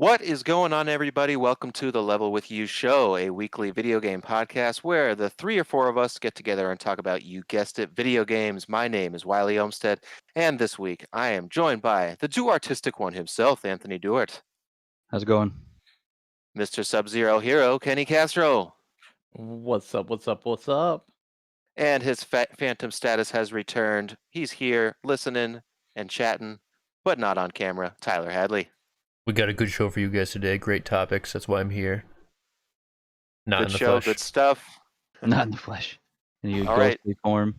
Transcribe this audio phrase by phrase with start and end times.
[0.00, 1.36] What is going on, everybody?
[1.36, 5.58] Welcome to the Level with You show, a weekly video game podcast where the three
[5.58, 8.66] or four of us get together and talk about, you guessed it, video games.
[8.66, 10.00] My name is Wiley Olmstead,
[10.34, 14.40] and this week I am joined by the too artistic one himself, Anthony Duart,
[15.10, 15.52] How's it going?
[16.56, 16.82] Mr.
[16.82, 18.72] Sub Zero Hero, Kenny Castro,
[19.32, 20.08] What's up?
[20.08, 20.46] What's up?
[20.46, 21.04] What's up?
[21.76, 24.16] and his fa- phantom status has returned.
[24.30, 25.60] He's here listening
[25.94, 26.58] and chatting,
[27.04, 28.70] but not on camera, Tyler Hadley.
[29.26, 30.58] We got a good show for you guys today.
[30.58, 31.32] Great topics.
[31.32, 32.04] That's why I'm here.
[33.46, 34.04] Not good in the show, flesh.
[34.04, 34.80] good stuff.
[35.22, 35.98] Not in the flesh.
[36.42, 36.98] In your All right.
[37.22, 37.54] form.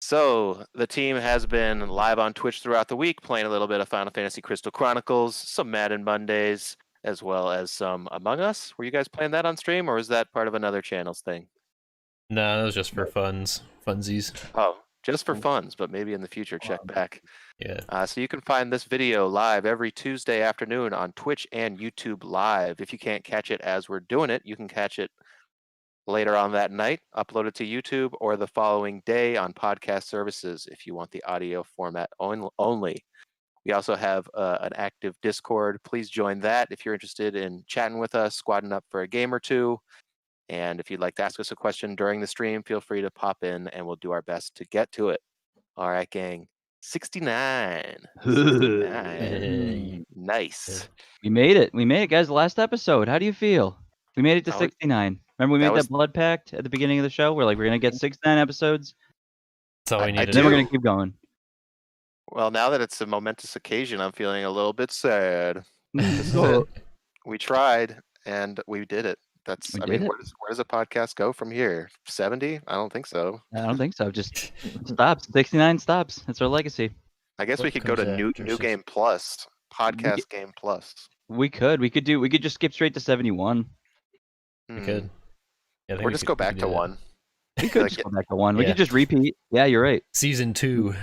[0.00, 3.80] So the team has been live on Twitch throughout the week, playing a little bit
[3.80, 8.74] of Final Fantasy Crystal Chronicles, some Madden Mondays, as well as some Among Us.
[8.76, 11.46] Were you guys playing that on stream, or was that part of another channel's thing?
[12.30, 14.32] No, that was just for funds, funsies.
[14.54, 15.40] Oh, just for oh.
[15.40, 16.86] funs, but maybe in the future, check oh.
[16.86, 17.22] back.
[17.58, 17.80] Yeah.
[17.88, 22.24] Uh, so you can find this video live every Tuesday afternoon on Twitch and YouTube
[22.24, 22.80] Live.
[22.80, 25.10] If you can't catch it as we're doing it, you can catch it
[26.06, 30.66] later on that night, upload it to YouTube, or the following day on podcast services
[30.70, 33.04] if you want the audio format on- only.
[33.64, 35.82] We also have uh, an active Discord.
[35.84, 39.32] Please join that if you're interested in chatting with us, squadding up for a game
[39.32, 39.78] or two.
[40.50, 43.10] And if you'd like to ask us a question during the stream, feel free to
[43.10, 45.20] pop in and we'll do our best to get to it.
[45.76, 46.48] All right, gang.
[46.86, 47.96] 69.
[48.22, 50.06] 69.
[50.14, 50.88] Nice.
[51.22, 51.72] We made it.
[51.72, 52.28] We made it, guys.
[52.28, 53.08] Last episode.
[53.08, 53.78] How do you feel?
[54.16, 55.18] We made it to That was- 69.
[55.38, 57.32] Remember we that made was- that blood pact at the beginning of the show?
[57.32, 58.94] We're like, we're gonna get 69 episodes,
[59.86, 61.14] That's all I- we I need and then we're gonna keep going.
[62.30, 65.64] Well, now that it's a momentous occasion, I'm feeling a little bit sad.
[66.32, 66.68] So,
[67.26, 69.18] We tried and we did it.
[69.46, 71.90] That's We I mean, where does where does a podcast go from here?
[72.06, 72.60] 70?
[72.66, 73.40] I don't think so.
[73.54, 74.10] I don't think so.
[74.10, 74.52] Just
[74.86, 75.28] stops.
[75.32, 76.22] 69 stops.
[76.26, 76.90] That's our legacy.
[77.38, 80.94] I guess we could go to new new game plus, podcast game plus.
[81.28, 81.80] We could.
[81.80, 82.20] We could do.
[82.20, 83.66] We could just skip straight to 71.
[84.68, 84.84] We Hmm.
[84.84, 85.10] could.
[85.88, 86.76] Yeah, Or we just could- go we back could to do that.
[86.76, 86.98] one.
[87.62, 88.56] We could Like just go back to one.
[88.56, 88.70] We Yeah.
[88.70, 89.36] could just repeat.
[89.50, 90.02] Yeah, you're right.
[90.14, 90.94] Season two.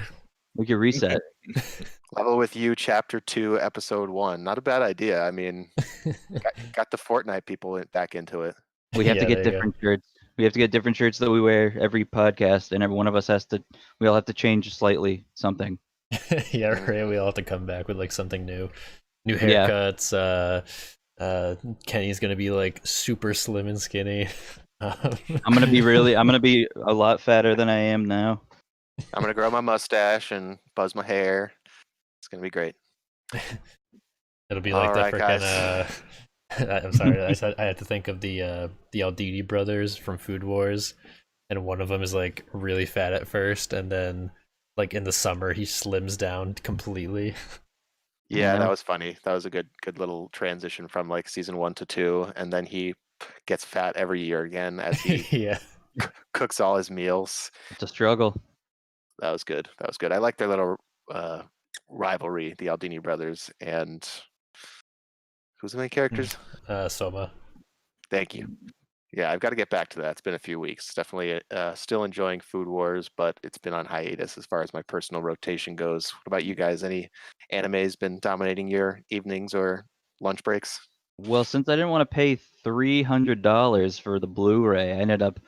[0.55, 1.21] We could reset.
[2.13, 4.43] Level with you, chapter two, episode one.
[4.43, 5.23] Not a bad idea.
[5.23, 5.69] I mean,
[6.43, 8.55] got, got the Fortnite people in- back into it.
[8.95, 9.51] We have Yeah, to get there you go.
[9.51, 10.07] different shirts.
[10.37, 13.15] We have to get different shirts that we wear every podcast, and every one of
[13.15, 13.63] us has to.
[13.99, 15.77] We all have to change slightly something.
[16.51, 17.07] yeah, right.
[17.07, 18.69] We all have to come back with like something new.
[19.25, 19.69] New Yeah.
[19.69, 20.11] haircuts.
[20.13, 20.61] Uh
[21.23, 24.27] uh Kenny's gonna be like super slim and skinny.
[24.81, 26.17] Um, I'm gonna be really.
[26.17, 28.41] I'm gonna be a lot fatter than I am now.
[29.13, 31.51] I'm gonna grow my mustache and buzz my hair.
[32.19, 32.75] It's gonna be great.
[34.49, 35.19] It'll be like the Alright, freaking.
[35.19, 35.41] guys.
[35.43, 35.87] Uh,
[36.59, 37.23] I- I'm sorry.
[37.23, 40.93] I said I had to think of the uh, the Aldini brothers from Food Wars,
[41.49, 44.31] and one of them is like really fat at first, and then
[44.77, 47.33] like in the summer he slims down completely.
[48.29, 48.59] Yeah, Yeah.
[48.59, 49.17] that was funny.
[49.23, 52.65] That was a good good little transition from like season one to two, and then
[52.65, 52.93] he
[53.47, 55.59] gets fat every year again as he yeah.
[56.33, 57.51] cooks all his meals.
[57.71, 58.35] It's a struggle.
[59.21, 59.69] That was good.
[59.79, 60.11] That was good.
[60.11, 60.77] I like their little
[61.09, 61.43] uh,
[61.87, 64.07] rivalry, the Aldini brothers, and
[65.59, 66.35] who's the main characters?
[66.67, 67.31] Uh, Soma.
[68.09, 68.47] Thank you.
[69.13, 70.11] Yeah, I've got to get back to that.
[70.11, 70.93] It's been a few weeks.
[70.93, 74.81] Definitely uh, still enjoying Food Wars, but it's been on hiatus as far as my
[74.83, 76.11] personal rotation goes.
[76.11, 76.83] What about you guys?
[76.83, 77.09] Any
[77.51, 79.85] anime's been dominating your evenings or
[80.21, 80.79] lunch breaks?
[81.19, 85.21] Well, since I didn't want to pay three hundred dollars for the Blu-ray, I ended
[85.21, 85.39] up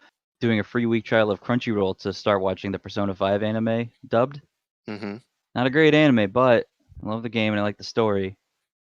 [0.43, 4.41] doing a free week trial of Crunchyroll to start watching the Persona 5 anime dubbed.
[4.89, 5.15] Mm-hmm.
[5.55, 6.67] Not a great anime, but
[7.01, 8.37] I love the game and I like the story.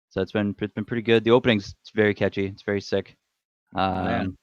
[0.09, 1.23] So it's been it's been pretty good.
[1.23, 2.47] The opening's it's very catchy.
[2.47, 3.15] It's very sick.
[3.75, 4.35] Um,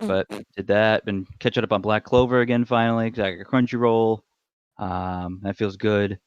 [0.00, 1.04] but did that.
[1.04, 4.22] Been catching up on Black Clover again finally because I got Crunchyroll.
[4.78, 6.18] Um, that feels good.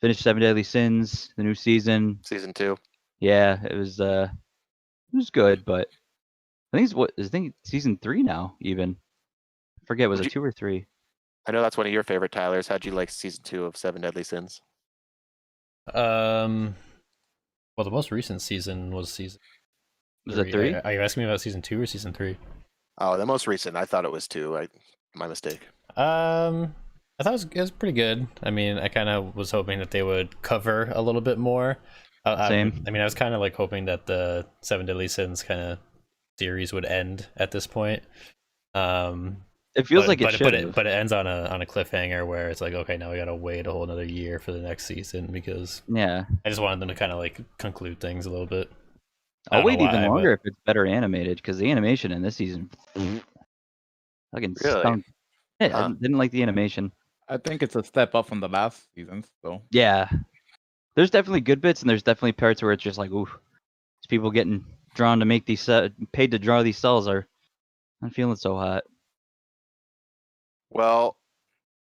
[0.00, 2.18] Finished Seven Deadly Sins, the new season.
[2.24, 2.76] Season two.
[3.20, 4.26] Yeah, it was uh,
[5.12, 5.86] it was good, but
[6.72, 8.56] I think it's what I think season three now.
[8.60, 9.03] Even I
[9.86, 10.86] forget was Would it you- two or three?
[11.46, 12.68] I know that's one of your favorite Tyler's.
[12.68, 14.60] How'd you like season two of Seven Deadly Sins?
[15.92, 16.74] Um.
[17.76, 19.40] Well, the most recent season was season.
[20.26, 20.72] Was it three?
[20.74, 22.36] Are, are you asking me about season two or season three?
[22.98, 23.76] Oh, the most recent.
[23.76, 24.56] I thought it was two.
[24.56, 24.68] I
[25.14, 25.60] my mistake.
[25.96, 26.74] Um,
[27.18, 28.26] I thought it was, it was pretty good.
[28.42, 31.78] I mean, I kind of was hoping that they would cover a little bit more.
[32.24, 32.82] Uh, I- Same.
[32.86, 35.78] I, mean, I was kind of like hoping that the Seven Deadly Sins kind of
[36.38, 38.02] series would end at this point.
[38.74, 39.42] Um,
[39.76, 40.42] It feels but, like it but, should.
[40.44, 43.10] but it, but it ends on a on a cliffhanger where it's like, okay, now
[43.10, 46.60] we gotta wait a whole another year for the next season because yeah, I just
[46.60, 48.70] wanted them to kind of like conclude things a little bit.
[49.50, 51.70] I I'll don't know wait even why, but- longer if it's better animated because the
[51.70, 53.18] animation in this season, mm-hmm.
[54.32, 54.80] fucking Really?
[54.80, 55.04] stunk.
[55.60, 55.82] Yeah, I Huh.
[55.88, 56.92] didn't- didn't like the animation.
[57.28, 59.24] I think it's a step up from the last season.
[59.42, 60.08] So Yeah,
[60.94, 63.24] there's definitely good bits and there's definitely parts where it's just like, ooh.
[63.26, 67.26] these people getting drawn to make these ce- paid to draw these cells are
[68.02, 68.84] I'm feeling so hot.
[70.74, 71.16] Well,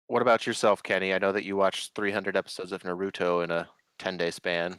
[0.07, 1.13] what about yourself, Kenny?
[1.13, 3.69] I know that you watched 300 episodes of Naruto in a
[3.99, 4.79] 10 day span.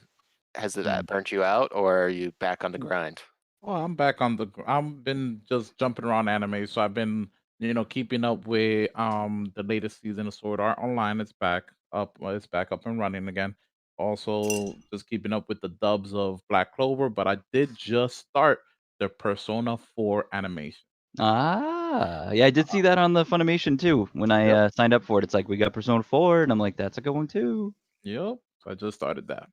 [0.56, 1.06] Has that uh, mm.
[1.06, 2.88] burnt you out, or are you back on the mm.
[2.88, 3.21] grind?
[3.62, 4.48] Well, I'm back on the.
[4.65, 7.27] I've been just jumping around anime, so I've been,
[7.59, 11.19] you know, keeping up with um the latest season of Sword Art Online.
[11.19, 12.18] It's back up.
[12.24, 13.56] Uh, it's back up and running again.
[13.98, 17.10] Also, just keeping up with the dubs of Black Clover.
[17.10, 18.60] But I did just start
[19.00, 20.87] the Persona 4 animation.
[21.19, 24.07] Ah, yeah, I did see that on the Funimation too.
[24.13, 24.55] When I Yep.
[24.57, 26.97] uh, signed up for it, it's like we got Persona 4, and I'm like, that's
[26.97, 27.73] a good one too.
[28.03, 28.35] Yep.
[28.67, 29.49] I just started that.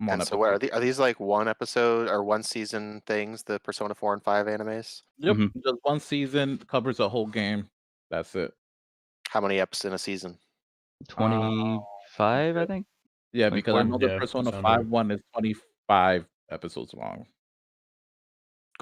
[0.00, 3.02] I'm on And so, what are, the, are these like one episode or one season
[3.06, 3.42] things?
[3.44, 5.02] The Persona 4 and 5 animes?
[5.18, 5.36] Yep.
[5.36, 5.52] Mhm.
[5.64, 7.68] Just one season covers a whole game.
[8.10, 8.52] That's it.
[9.28, 10.38] How many episodes in a season?
[11.08, 12.86] 25, I think.
[13.32, 14.86] Yeah, Like because I one- know the yeah, Persona sounds 5 right.
[14.86, 17.26] one is 25 episodes long.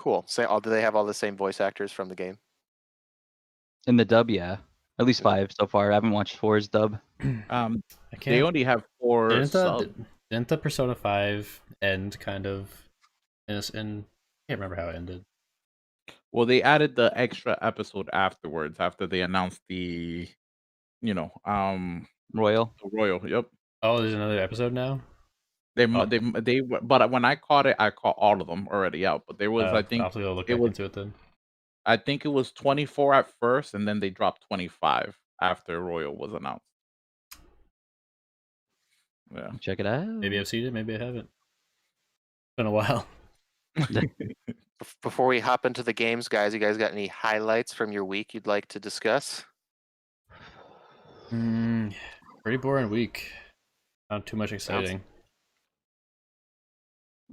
[0.01, 0.25] Cool.
[0.27, 2.39] Say, all, do they have all the same voice actors from the game?
[3.87, 4.57] In the dub, yeah.
[4.99, 5.91] At least five so far.
[5.91, 6.99] I haven't watched four's dub.
[7.51, 8.43] Um, I they can't.
[8.45, 9.91] only have four Didn't the,
[10.31, 12.71] didn't the Persona Five end kind of
[13.47, 13.57] in?
[13.57, 14.07] a s- in
[14.49, 15.23] I can't remember how it ended.
[16.33, 20.29] Well, they added the extra episode afterwards after they announced the,
[21.03, 22.73] you know, um, Royal.
[22.83, 23.21] the royal.
[23.29, 23.49] Yep.
[23.83, 25.03] Oh, there's another episode now.
[25.81, 26.05] They Oh.
[26.05, 29.25] they they but when I caught it, I caught all of them already out.
[29.27, 31.15] But there was, Uh, I think, I'll to look it was- into it then.
[31.87, 36.35] I think it was 24 at first, and then they dropped 25 after royal was
[36.35, 36.67] announced.
[39.35, 39.53] Yeah.
[39.61, 40.07] Check it out.
[40.07, 40.73] Maybe I've seen it.
[40.75, 41.31] Maybe I haven't.
[41.31, 43.07] It's been a while.
[45.03, 48.35] Before we hop into the games, guys, you guys got any highlights from your week
[48.35, 49.45] you'd like to discuss?
[51.33, 51.95] Mm,
[52.43, 53.31] pretty boring week.
[54.11, 55.03] Not too much exciting.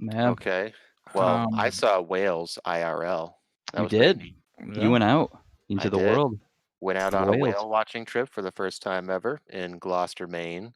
[0.00, 0.72] Yeah, Okay.
[1.14, 3.34] Well, I Um, saw whales IRL.
[3.72, 4.18] That You was pretty did?
[4.18, 4.36] neat.
[4.76, 4.82] yeah.
[4.82, 5.30] you went out
[5.68, 6.10] into I the did.
[6.10, 6.38] world.
[6.80, 7.42] Went out to on a Wales.
[7.42, 10.72] whale watching trip for the first time ever in Gloucester, Maine,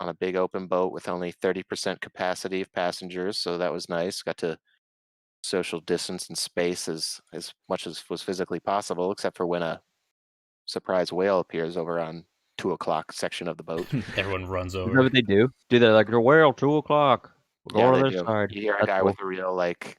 [0.00, 3.38] on a big open boat with only 30% capacity of passengers.
[3.38, 4.22] So that was nice.
[4.22, 4.56] Got to
[5.42, 9.82] social distance and space as, as much as was physically possible, except for when a
[10.66, 12.24] surprise whale appears over on
[12.56, 13.86] two o'clock section of the boat.
[14.16, 15.02] Everyone runs Is that over.
[15.02, 15.50] what they do?
[15.68, 17.32] Do they like the whale two o'clock?
[17.72, 18.26] We'll Yeah, go they to this do.
[18.26, 18.52] side.
[18.52, 19.06] You hear a That's guy cool.
[19.06, 19.96] with a real like,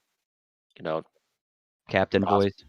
[0.77, 1.03] you know,
[1.89, 2.41] Captain Awesome.
[2.41, 2.63] voice.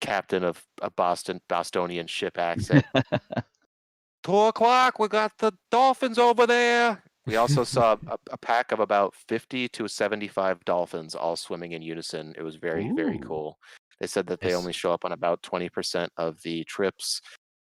[0.00, 2.84] captain of a Boston Bostonian ship accent.
[4.22, 4.98] Two o'clock.
[4.98, 7.02] We got the dolphins over there.
[7.26, 11.82] We also saw a, a pack of about fifty to seventy-five dolphins all swimming in
[11.82, 12.34] unison.
[12.36, 13.58] It was very, very cool.
[14.00, 17.20] They said that they only show up on about twenty percent of the trips,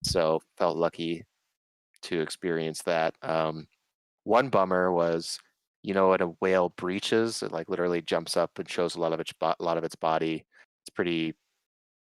[0.04, 1.24] so felt lucky
[2.04, 3.16] to experience that.
[3.22, 3.68] Um,
[4.24, 5.40] one bummer was,
[5.88, 9.14] you know, when a whale breaches, it like literally jumps up and shows a lot
[9.14, 10.46] of its bo- a lot of its body.
[10.84, 11.36] It's pretty.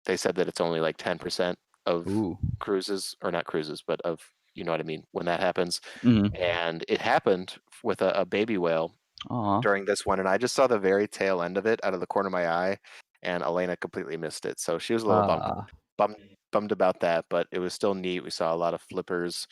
[0.06, 2.38] They said that it's only like ten percent of Ooh.
[2.60, 4.22] cruises, or not cruises, but of
[4.54, 5.80] you know what I mean when that happens.
[6.02, 8.94] hmm And it happened with a, a baby whale
[9.30, 9.62] Aw.
[9.62, 12.00] during this one, and I just saw the very tail end of it out of
[12.00, 12.78] the corner of my eye,
[13.22, 14.60] and Elena completely missed it.
[14.60, 15.70] So she was a little bummed Ah.
[15.98, 16.16] bummed
[16.52, 18.24] bummed about that, but it was still neat.
[18.24, 19.46] We saw a lot of flippers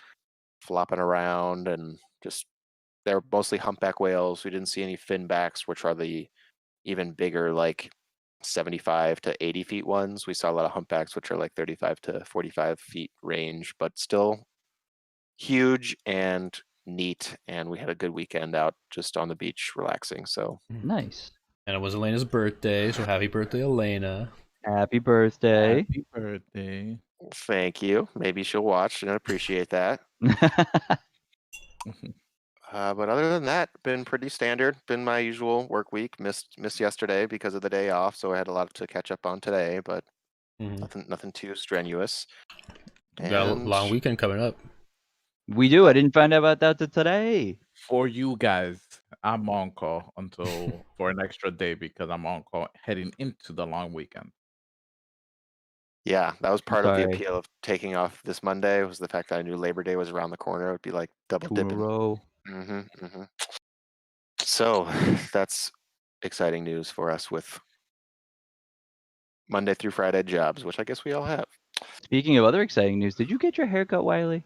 [0.62, 2.46] flopping around and just
[3.08, 4.44] they're mostly humpback whales.
[4.44, 6.28] We didn't see any finbacks, which are the
[6.84, 7.90] even bigger, like
[8.42, 10.26] 75 to 80 feet ones.
[10.26, 13.98] We saw a lot of humpbacks, which are like 35 to 45 feet range, but
[13.98, 14.44] still
[15.38, 17.34] huge and neat.
[17.48, 20.26] And we had a good weekend out just on the beach relaxing.
[20.26, 20.86] So mm-hmm.
[20.86, 21.30] Nice.
[21.66, 24.30] And it was Elena's birthday, so happy birthday, Elena.
[24.64, 25.78] Happy birthday.
[25.78, 26.98] Happy birthday.
[27.32, 28.06] thank you.
[28.14, 30.00] Maybe she'll watch and appreciate that.
[32.70, 34.76] Uh, but other than that, been pretty standard.
[34.86, 36.20] Been my usual work week.
[36.20, 39.10] Missed missed yesterday because of the day off, so I had a lot to catch
[39.10, 39.80] up on today.
[39.80, 40.04] But
[40.60, 40.78] Mhm.
[40.80, 42.26] nothing nothing too strenuous.
[43.20, 44.56] We got a long weekend coming up.
[45.48, 45.88] we do.
[45.88, 47.58] I didn't find out about that till today.
[47.86, 48.80] For you guys,
[49.22, 53.64] I'm on call until for an extra day because I'm on call heading into the
[53.64, 54.30] long weekend.
[56.04, 59.28] Yeah, that was part of the appeal of taking off this Monday was the fact
[59.30, 60.68] that I knew Labor Day was around the corner.
[60.68, 61.78] It would be like double Two in a dipping.
[62.48, 63.22] Hmm hmm
[64.40, 64.88] So
[65.32, 65.70] that's
[66.22, 67.60] exciting news for us with
[69.48, 71.44] Monday through Friday jobs, which I guess we all have.
[72.02, 74.42] Speaking of other exciting news, did you get your haircut, Wiley?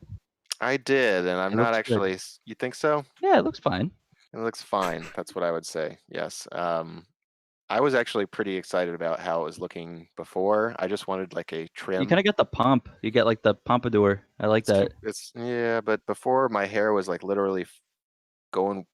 [0.61, 1.95] I did, and I'm It not looks good.
[1.97, 2.19] actually.
[2.45, 3.05] You think so?
[3.21, 3.91] Yeah, it looks fine.
[4.33, 5.05] It looks fine.
[5.17, 5.99] That's what I would say.
[6.09, 6.47] Yes.
[6.53, 7.05] Um,
[7.69, 10.75] I was actually pretty excited about how it was looking before.
[10.79, 12.03] I just wanted like a trim.
[12.03, 12.89] You kind of got the pomp.
[13.03, 14.23] You get like the pompadour.
[14.39, 14.93] I like It's that.
[15.03, 17.81] It's yeah, but before my hair was like literally f-
[18.53, 18.87] going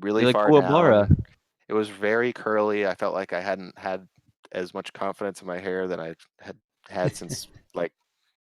[0.00, 1.08] really You like far Kuwabara.
[1.08, 1.24] down.
[1.68, 2.86] it was very curly.
[2.86, 4.08] I felt like I hadn't had
[4.52, 6.56] as much confidence in my hair that I had
[6.88, 7.92] had since like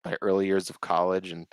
[0.03, 1.48] my early years of college, and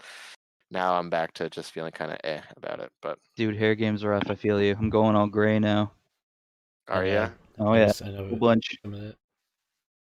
[0.71, 2.91] now I'm back to just feeling kind of eh about it.
[3.00, 4.29] But Dude, hair game's are rough.
[4.29, 4.75] I feel you.
[4.79, 5.93] I'm going all gray now.
[6.88, 7.29] are Yeah.
[7.59, 7.64] ya?
[7.67, 8.76] Oh yeah, just- I know full bunch.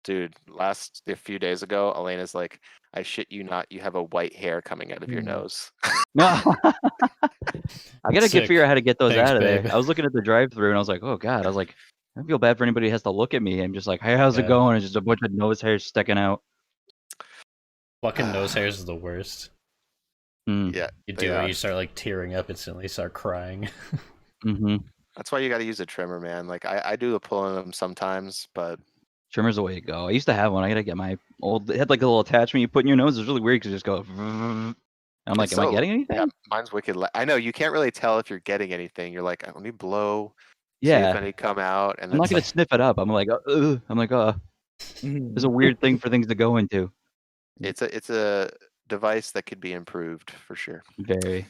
[0.06, 0.34] Some of it.
[0.48, 0.56] dude?
[0.56, 2.60] Last a few days ago, Elena's like,
[2.94, 5.26] "I shit you not, you have a white hair coming out of your Mm.
[5.26, 5.72] nose."
[6.14, 6.26] No.
[8.04, 8.42] I gotta Sick.
[8.42, 9.64] get figure out how to get those Thanks, out of babe.
[9.64, 9.74] there.
[9.74, 11.46] I was looking at the drive-through and I was like, oh god.
[11.46, 11.74] I was like,
[12.20, 13.62] I feel bad for anybody who has to look at me.
[13.62, 14.44] I'm just like, hey, how's Yeah.
[14.44, 14.76] it going?
[14.76, 16.42] It's just a bunch of nose hairs sticking out.
[18.02, 19.52] Fucking nose hairs is the worst.
[20.50, 21.48] Mm, yeah, You do are.
[21.48, 23.70] you start like tearing up instantly, start crying.
[24.44, 24.78] hmm
[25.16, 26.48] that's why you got to use a trimmer, man.
[26.48, 28.80] Like I, I do the pulling them sometimes, but
[29.34, 30.08] Trimmer's the way to go.
[30.08, 30.64] I used to have one.
[30.64, 31.70] I gotta get my old.
[31.70, 33.18] It had like a little attachment you put in your nose.
[33.18, 34.06] It's really weird because you just go.
[35.28, 36.16] I'm like, am I getting anything?
[36.18, 36.98] yeah, mine's wicked.
[37.14, 39.14] I know you can't really tell if you're getting anything.
[39.14, 40.34] You're like, let me blow,
[40.84, 41.16] see if Yeah.
[41.16, 42.98] any come out, and I'm not gonna like, sniff it up.
[42.98, 43.82] I'm like, uh, ugh.
[43.88, 44.34] I'm like, uh,
[45.04, 46.92] there's a weird thing for things to go into.
[47.62, 48.50] it's a it's a
[48.90, 50.84] device that could be improved for sure.
[51.00, 51.46] Very.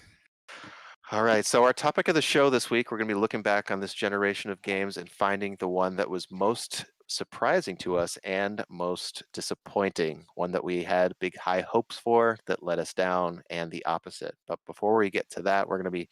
[1.14, 3.42] All right, so our topic of the show this week, we're going to be looking
[3.42, 7.98] back on this generation of games and finding the one that was most surprising to
[7.98, 12.94] us and most disappointing, one that we had big high hopes for that let us
[12.94, 14.36] down, and the opposite.
[14.48, 16.10] But before we get to that, we're going to be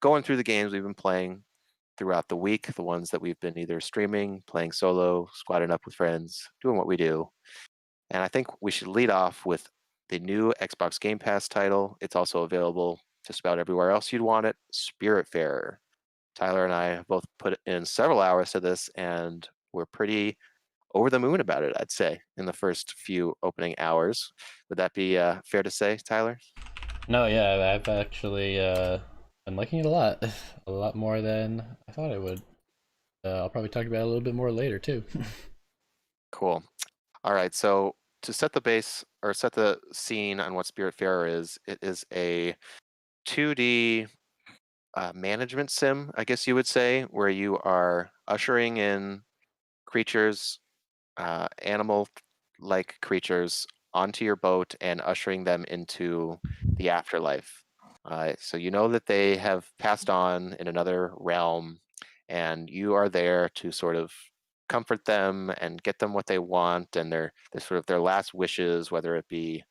[0.00, 1.42] going through the games we've been playing
[1.98, 5.94] throughout the week, the ones that we've been either streaming, playing solo, squatting up with
[5.94, 7.28] friends, doing what we do.
[8.10, 9.68] And I think we should lead off with
[10.08, 11.96] the new Xbox Game Pass title.
[12.00, 14.56] It's also available just about everywhere else you'd want it.
[14.72, 15.76] Spiritfarer.
[16.34, 20.36] Tyler and I both put in several hours to this, and we're pretty
[20.94, 21.72] over the moon about it.
[21.78, 24.32] I'd say in the first few opening hours.
[24.68, 26.38] Would that be uh, fair to say, Tyler?
[27.08, 28.98] no, yeah, I've actually uh,
[29.46, 30.22] been liking it a lot,
[30.66, 32.42] a lot more than I thought I would.
[33.24, 35.04] Uh, I'll probably talk about it a little bit more later too.
[36.32, 36.64] Cool.
[37.24, 37.54] All right.
[37.54, 41.78] So to set the base or set the scene on what Spirit Spiritfarer is, it
[41.82, 42.56] is a
[43.28, 44.08] 2D
[44.94, 49.22] uh, management sim, I guess you would say, where you are ushering in
[49.92, 50.58] creatures,
[51.18, 56.40] uh, animal-like creatures, onto your boat and ushering them into
[56.78, 57.62] the afterlife.
[58.06, 61.78] Uh, so you know that they have passed on in another realm,
[62.28, 64.10] and you are there to sort of
[64.68, 68.32] comfort them and get them what they want and their, their sort of their last
[68.32, 69.62] wishes, whether it be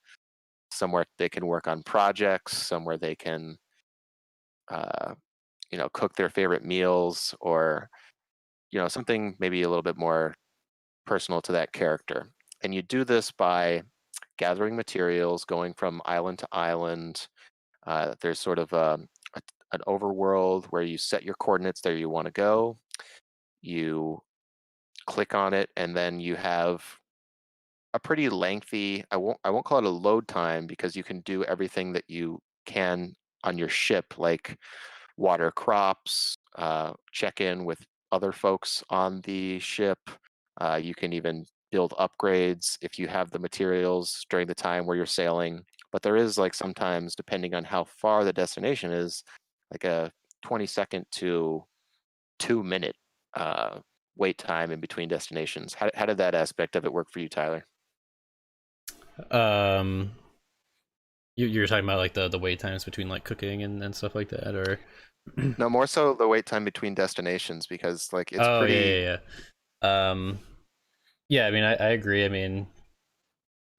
[0.72, 3.58] somewhere they can work on projects, somewhere they can,
[4.70, 5.16] uh,
[5.72, 7.90] you know, cook their favorite meals, or
[8.72, 10.34] you know, something maybe a little bit more
[11.06, 12.30] personal to that character.
[12.64, 13.84] And you do this by
[14.38, 17.28] gathering materials, going from island to island.
[17.86, 19.00] Uh, there's sort of a,
[19.36, 19.42] a,
[19.74, 22.78] an overworld where you set your coordinates there you want to go.
[23.62, 24.22] You
[25.08, 26.84] click on it, and then you have
[27.94, 29.04] a pretty lengthy.
[29.12, 29.38] I won't.
[29.44, 33.14] I won't call it a load time because you can do everything that you can
[33.44, 34.58] on your ship, like
[35.18, 37.80] water crops, uh, check in with
[38.12, 40.00] other folks on the ship.
[40.60, 44.98] Uh, you can even build upgrades if you have the materials during the time where
[44.98, 45.62] you're sailing.
[45.92, 49.24] But there is like sometimes, depending on how far the destination is,
[49.72, 50.12] like a
[50.44, 51.64] 20 second to
[52.40, 52.96] two minute
[53.36, 53.80] uh,
[54.18, 55.74] wait time in between destinations.
[55.74, 57.66] How, how did that aspect of it work for you, Tyler?
[59.30, 60.12] um,
[61.36, 64.16] you you're talking about like the the wait times between like cooking and, and stuff
[64.16, 64.80] like that, or
[65.58, 68.74] No, more so the wait time between destinations because like it's oh pretty.
[68.74, 69.18] yeah, yeah,
[69.84, 70.10] yeah.
[70.12, 70.40] Um,
[71.30, 71.48] yeah.
[71.48, 72.26] I mean, I, I agree.
[72.26, 72.68] I mean,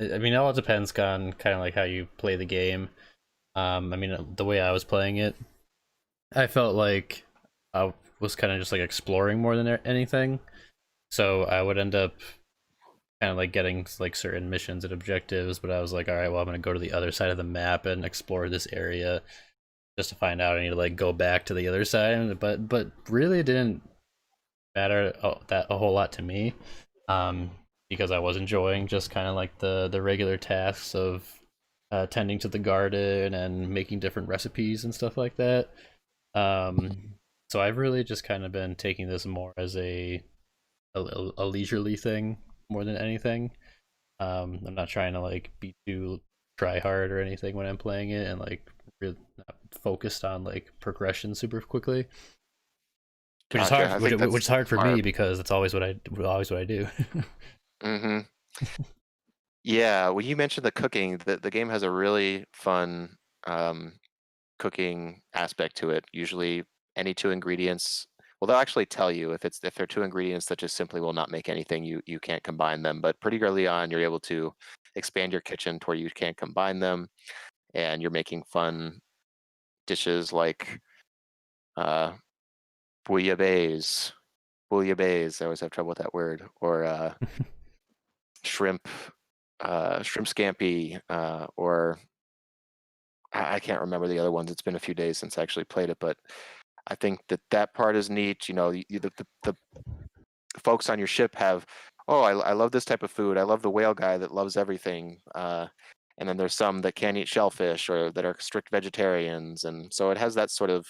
[0.01, 2.89] I mean, it all depends on kind of like how you play the game.
[3.55, 5.37] Um, I mean, uh, the way I was playing it,
[6.35, 7.25] I felt like
[7.75, 10.41] I was kind of just like exploring more than anything.
[11.11, 12.15] So I would end up
[13.21, 16.29] kind of like getting like certain missions and objectives, but I was like, all right,
[16.29, 19.23] well, I'm gonna go to the other side of the map and explore this area
[19.99, 22.39] just to find out I need to like go back to the other side.
[22.41, 23.83] But but really, it didn't
[24.75, 26.55] matter a- that a whole lot to me,
[27.09, 27.51] um,
[27.91, 31.29] because I was enjoying just kind of like the the regular tasks of
[31.91, 35.71] uh, tending to the garden and making different recipes and stuff like that.
[36.35, 37.15] Um,
[37.51, 40.23] so I've really just kind of been taking this more as a
[40.95, 42.39] a, a leisurely thing
[42.71, 43.51] more than anything.
[44.21, 46.21] Um, I'm not trying to like be too
[46.59, 48.71] try hard or anything when I'm playing it, and like
[49.01, 52.07] really not focused on like progression super quickly.
[53.53, 53.89] Which is Gotcha.
[53.89, 54.03] Hard.
[54.03, 56.87] Which, which is hard for me because it's always what I always what I do.
[57.83, 58.21] Mm-hmm.
[59.65, 63.95] yeah, when you mentioned the cooking, the, the game has a really fun um,
[64.59, 66.05] cooking aspect to it.
[66.13, 66.63] Usually,
[66.97, 68.07] any two ingredients
[68.43, 71.13] well, they'll actually tell you if it's if they're two ingredients that just simply will
[71.13, 71.85] not make anything.
[71.85, 73.01] You you can't combine them.
[73.01, 74.53] But pretty early on, you're able to
[74.97, 77.07] expand your kitchen to where you can't combine them,
[77.75, 78.99] and you're making fun
[79.93, 80.81] dishes like
[81.77, 82.13] uh,
[83.07, 84.13] bouillabaisse,
[84.73, 85.43] bouillabaisse.
[85.43, 86.43] I always have trouble with that word.
[86.63, 87.13] Or uh,
[88.45, 88.89] shrimp,
[89.61, 91.99] uh, shrimp scampi, uh, or
[93.35, 94.51] I, I can't remember the other ones.
[94.51, 96.17] It's been a few days since I actually played it, but
[96.87, 98.49] I think that that part is neat.
[98.49, 99.55] You know, you, the, the the
[100.65, 101.67] folks on your ship have,
[102.09, 103.37] oh, I, I love this type of food.
[103.37, 105.19] I love the whale guy that loves everything.
[105.35, 105.67] Uh,
[106.23, 110.13] and then there's some that can't eat shellfish or that are strict vegetarians, and so
[110.13, 110.87] it has that sort of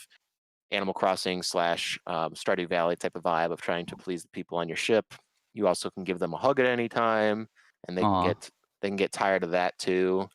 [0.73, 4.59] Animal Crossing slash um, Stardew Valley type of vibe of trying to please the people
[4.59, 5.07] on your ship.
[5.55, 7.49] You also can give them a hug at any time,
[7.89, 8.21] and they Aw.
[8.25, 8.51] can get
[8.83, 10.29] they can get tired of that too.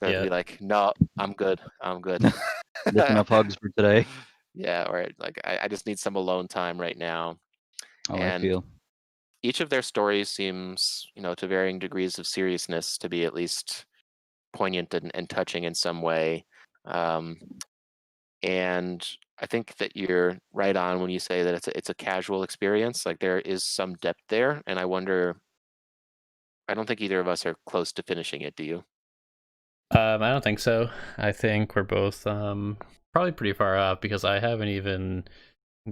[0.00, 0.22] They'll Yeah.
[0.22, 1.60] be like, "No, I'm good.
[1.82, 2.22] I'm good."
[2.96, 4.06] Up hugs for today.
[4.54, 7.38] yeah, or like I, I just need some alone time right now.
[8.08, 8.64] Oh, I And- feel.
[9.42, 13.34] Each of their stories seems, you know, to varying degrees of seriousness to be at
[13.34, 13.84] least
[14.52, 16.44] poignant and, and touching in some way.
[16.84, 17.36] Um,
[18.42, 19.06] and
[19.40, 22.42] I think that you're right on when you say that it's a, it's a casual
[22.42, 23.04] experience.
[23.06, 25.36] Like there is some depth there, and I wonder.
[26.68, 28.54] I don't think either of us are close to finishing it.
[28.54, 28.84] Do you?
[29.90, 30.90] Um, I don't think so.
[31.16, 32.76] I think we're both um
[33.12, 35.24] probably pretty far off because I haven't even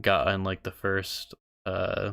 [0.00, 2.12] gotten like the first uh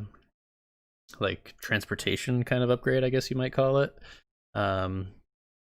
[1.19, 3.93] like transportation kind of upgrade, I guess you might call it.
[4.55, 5.09] Um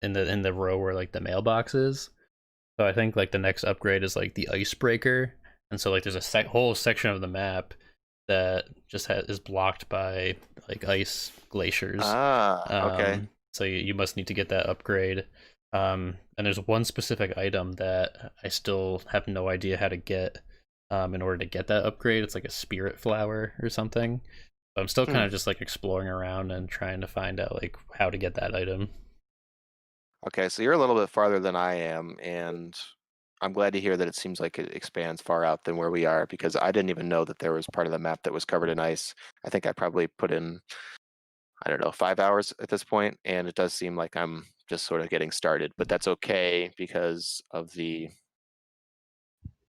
[0.02, 2.10] in the in the row where like the mailbox is.
[2.80, 5.34] So I think like the next upgrade is like the icebreaker.
[5.72, 7.74] And so like there's a sec- whole section of the map
[8.28, 10.36] that just ha- is blocked by
[10.68, 12.02] like ice glaciers.
[12.04, 13.14] Ah, okay.
[13.14, 15.26] Um, so you, you must need to get that upgrade.
[15.74, 20.38] Um, and there's one specific item that I still have no idea how to get
[20.90, 22.24] um, in order to get that upgrade.
[22.24, 24.22] It's like a spirit flower or something.
[24.78, 25.12] So I'm still Hmm.
[25.14, 28.36] kind of just like exploring around and trying to find out like how to get
[28.36, 28.90] that item.
[30.27, 32.75] Okay, so you're a little bit farther than I am, and
[33.41, 36.05] I'm glad to hear that it seems like it expands far out than where we
[36.05, 38.43] are because I didn't even know that there was part of the map that was
[38.45, 39.15] covered in ice.
[39.45, 40.60] I think I probably put in,
[41.65, 44.86] I don't know, five hours at this point, and it does seem like I'm just
[44.86, 48.10] sort of getting started, but that's okay because of the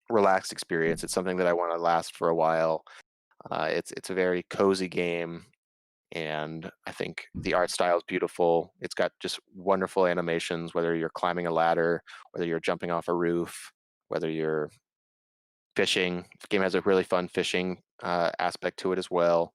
[0.09, 1.03] relaxed experience.
[1.03, 2.83] It's something that I want to last for a while.
[3.49, 5.45] Uh, it's it's a very cozy game,
[6.15, 8.73] and I think the art style is beautiful.
[8.81, 13.15] It's got just wonderful animations, whether you're climbing a ladder, whether you're jumping off a
[13.15, 13.71] roof,
[14.09, 14.71] whether you're
[15.75, 16.25] fishing.
[16.41, 19.53] The game has a really fun fishing uh, aspect to it as well.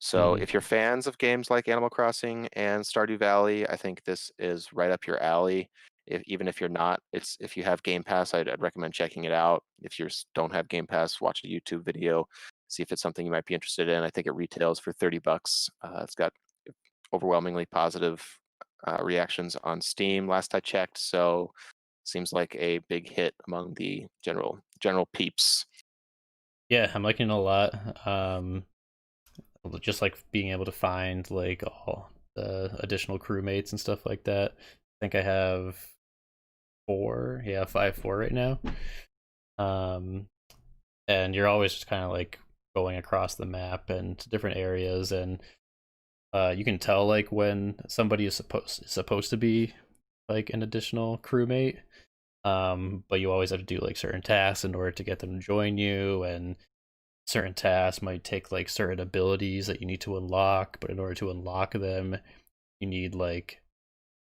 [0.00, 0.40] So Mhm.
[0.40, 4.72] if you're fans of games like Animal Crossing and Stardew Valley, I think this is
[4.72, 5.70] right up your alley.
[6.06, 9.24] If, even if you're not, it's if you have Game Pass, I'd, I'd recommend checking
[9.24, 9.64] it out.
[9.82, 12.26] If you don't have Game Pass, watch a YouTube video,
[12.70, 14.02] see if it's something you might be interested in.
[14.02, 15.68] I think it retails for 30 bucks.
[15.82, 16.32] Uh, it's got
[17.12, 18.24] overwhelmingly positive
[18.86, 21.52] uh, reactions on Steam last I checked, so
[22.04, 25.66] seems like a big hit among the general general peeps.
[26.68, 28.06] Yeah, I'm liking it a lot.
[28.06, 28.64] Um,
[29.80, 34.52] just like being able to find like all the additional crewmates and stuff like that.
[34.52, 35.76] I think I have
[36.86, 37.42] four.
[37.44, 38.58] Yeah, five four right now.
[39.58, 40.26] Um,
[41.08, 42.38] and you're always just kind of like
[42.74, 45.40] going across the map and to different areas, and
[46.32, 49.74] uh, you can tell like when somebody is supposed supposed to be
[50.28, 51.78] like an additional crewmate.
[52.42, 55.34] Um, but you always have to do like certain tasks in order to get them
[55.34, 56.56] to join you, and
[57.26, 60.78] certain tasks might take like certain abilities that you need to unlock.
[60.80, 62.16] But in order to unlock them,
[62.80, 63.60] you need like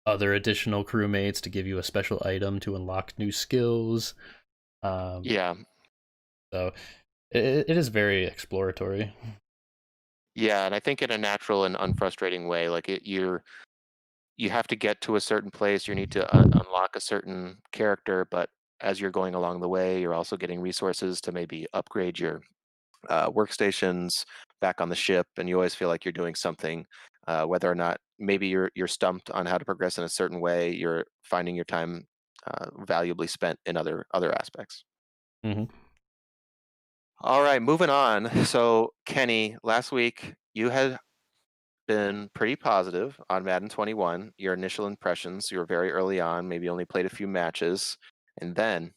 [0.06, 4.14] other additional crewmates to give you a special item to unlock new skills.
[4.82, 5.54] Um, Yeah,
[6.52, 6.72] so
[7.30, 9.12] it, it is very exploratory.
[10.34, 13.42] Yeah, and I think in a natural and unfrustrating way, like it, you're
[14.36, 15.88] you have to get to a certain place.
[15.88, 20.00] You need to un- unlock a certain character, but as you're going along the way,
[20.00, 22.42] you're also getting resources to maybe upgrade your
[23.08, 24.24] uh, workstations
[24.60, 26.86] back on the ship, and you always feel like you're doing something.
[27.28, 30.40] Uh, whether or not maybe you're you're stumped on how to progress in a certain
[30.40, 32.06] way, you're finding your time
[32.46, 34.84] uh, valuably spent in other other aspects.
[35.42, 35.85] Mhm.
[37.20, 38.30] All right, moving on.
[38.44, 40.98] So, Kenny, last week you had
[41.88, 44.32] been pretty positive on Madden 21.
[44.38, 47.96] Your initial impressions, you were very early on, maybe only played a few matches.
[48.40, 48.92] And then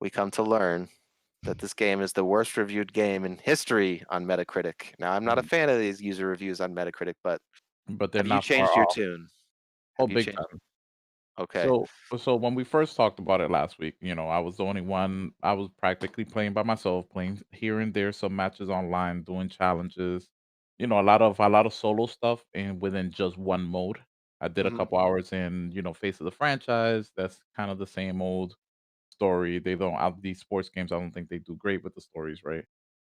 [0.00, 0.88] we come to learn
[1.42, 4.94] that this game is the worst reviewed game in history on Metacritic.
[4.98, 5.48] Now, I'm not a Mm.
[5.48, 7.40] fan of these user reviews on Metacritic, but
[7.88, 8.94] But they're have you changed your off.
[8.94, 9.28] tune?
[9.98, 10.60] Oh, Have you big time.
[11.38, 11.72] Okay.
[11.72, 14.64] So, so when we first talked about it last week, you know, I was the
[14.64, 15.34] only one.
[15.42, 20.28] I was practically playing by myself, playing here and there some matches online, doing challenges.
[20.78, 23.98] You know, a lot of a lot of solo stuff, and within just one mode.
[24.40, 24.84] I did a Mhm.
[24.84, 27.12] couple hours in, you know, Face of the Franchise.
[27.16, 28.56] That's kind of the same old
[29.10, 29.58] story.
[29.60, 30.92] They don't out these sports games.
[30.92, 32.66] I don't think they do great with the stories, right?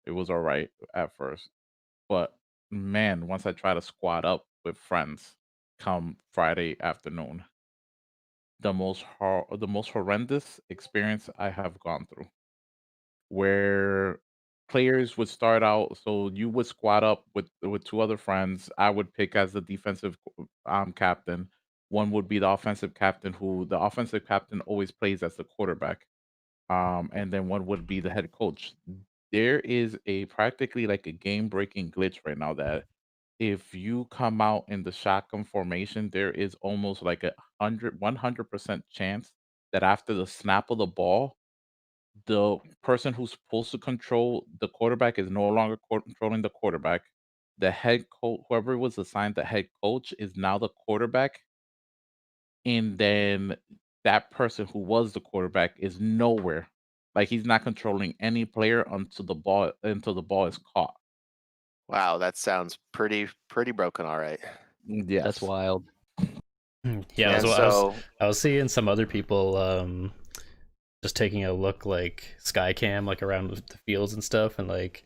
[0.07, 1.50] It was all right at first,
[2.09, 2.38] but
[2.70, 5.37] man, once I try to squad up with friends,
[5.78, 7.44] come Friday afternoon
[8.60, 12.28] the most hor- the most horrendous experience I have gone through,
[13.28, 14.20] where
[14.68, 15.96] players would start out.
[15.98, 18.70] So you would squad up with with two other friends.
[18.78, 20.16] I would pick as the defensive
[20.66, 21.48] um captain.
[21.90, 26.06] One would be the offensive captain, who the offensive captain always plays as the quarterback.
[26.70, 28.74] Um, and then one would be the head coach.
[29.32, 32.86] There is a practically like a game breaking glitch right now that
[33.38, 38.16] if you come out in the shotgun formation, there is almost like a hundred, one
[38.16, 39.33] hundred percent chance
[39.72, 41.37] that after the snap of the ball,
[42.27, 47.03] the person who's supposed to control the quarterback is no longer co- controlling the quarterback.
[47.59, 51.40] The head coach, whoever was assigned the head coach, is now the quarterback.
[52.64, 53.57] And then
[54.05, 56.68] that person who was the quarterback is nowhere.
[57.14, 60.94] Like he's not controlling any player until the ball until the ball is caught.
[61.88, 64.07] Wow, that sounds pretty pretty broken.
[64.07, 64.40] All right.
[64.87, 65.85] Yeah, That's wild.
[66.85, 70.12] Yeah, and that's what I was, so I was seeing some other people um
[71.03, 75.05] just taking a look like Skycam like around the fields and stuff and like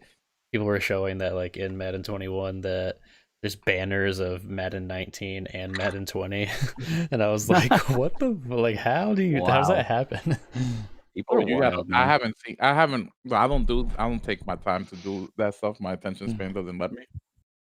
[0.52, 2.98] people were showing that like in Madden 21 that
[3.42, 6.48] there's banners of Madden 19 and Madden 20
[7.10, 10.36] and I was like what the like how do you how does that happen?
[11.14, 12.56] People Oh, are you gotta, wild, I haven't seen.
[12.60, 13.10] I haven't.
[13.30, 13.88] I don't do.
[13.98, 15.78] I don't take my time to do that stuff.
[15.80, 16.34] My attention Mm.
[16.34, 17.04] span doesn't let me.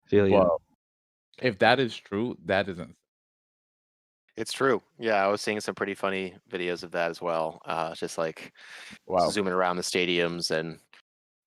[0.06, 0.38] Feel you.
[0.38, 0.48] But
[1.46, 2.94] if that is true, that isn't.
[4.36, 4.80] it's true.
[4.98, 7.60] Yeah, I was seeing some pretty funny videos of that as well.
[7.64, 8.52] Uh, just like
[9.06, 9.30] Wow.
[9.30, 10.78] zooming around the stadiums, and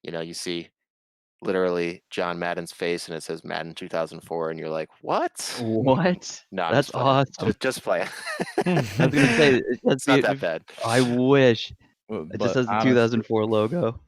[0.03, 0.69] you know, you see
[1.41, 5.55] literally John Madden's face, and it says Madden 2004, and you're like, what?
[5.61, 6.43] What?
[6.51, 7.47] No, I'm That's just awesome.
[7.47, 8.09] Just, just playing.
[8.65, 10.63] I was gonna say that's it's not that bad.
[10.85, 13.99] I wish Well, it but just has the honestly, 2004 logo.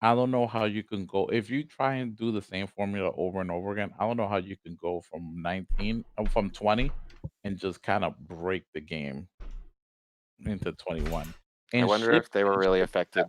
[0.00, 3.12] I don't know how you can go if you try and do the same formula
[3.16, 3.92] over and over again.
[3.98, 6.92] I don't know how you can go from 19, uh, from 20,
[7.42, 9.28] and just kind of break the game
[10.46, 11.34] into 21.
[11.80, 13.26] I wonder if they were really affected.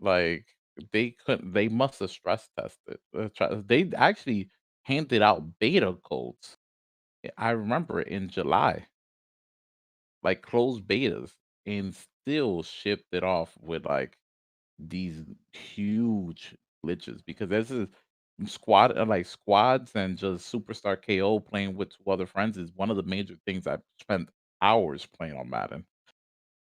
[0.00, 0.46] Like
[0.92, 1.52] they couldn't.
[1.52, 2.98] They must have stress tested.
[3.14, 4.50] uh, They actually
[4.82, 6.56] handed out beta codes.
[7.36, 8.88] I remember in July,
[10.22, 11.34] like closed betas,
[11.66, 14.16] and still shipped it off with like
[14.78, 17.88] these huge glitches because this is
[18.46, 22.90] squad uh, like squads and just superstar KO playing with two other friends is one
[22.90, 24.28] of the major things I've spent
[24.62, 25.84] hours playing on Madden.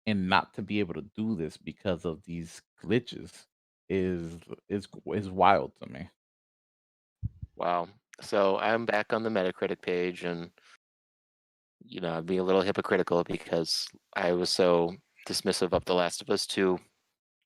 [0.06, 3.46] And not to be able to do this because of these glitches
[3.88, 4.34] is
[4.68, 6.08] is is wild to me.
[7.56, 7.88] Wow.
[8.20, 10.50] So I'm back on the Metacritic page, and
[11.84, 14.94] you know, I'm being a little hypocritical because I was so
[15.26, 16.78] dismissive of The Last of Us 2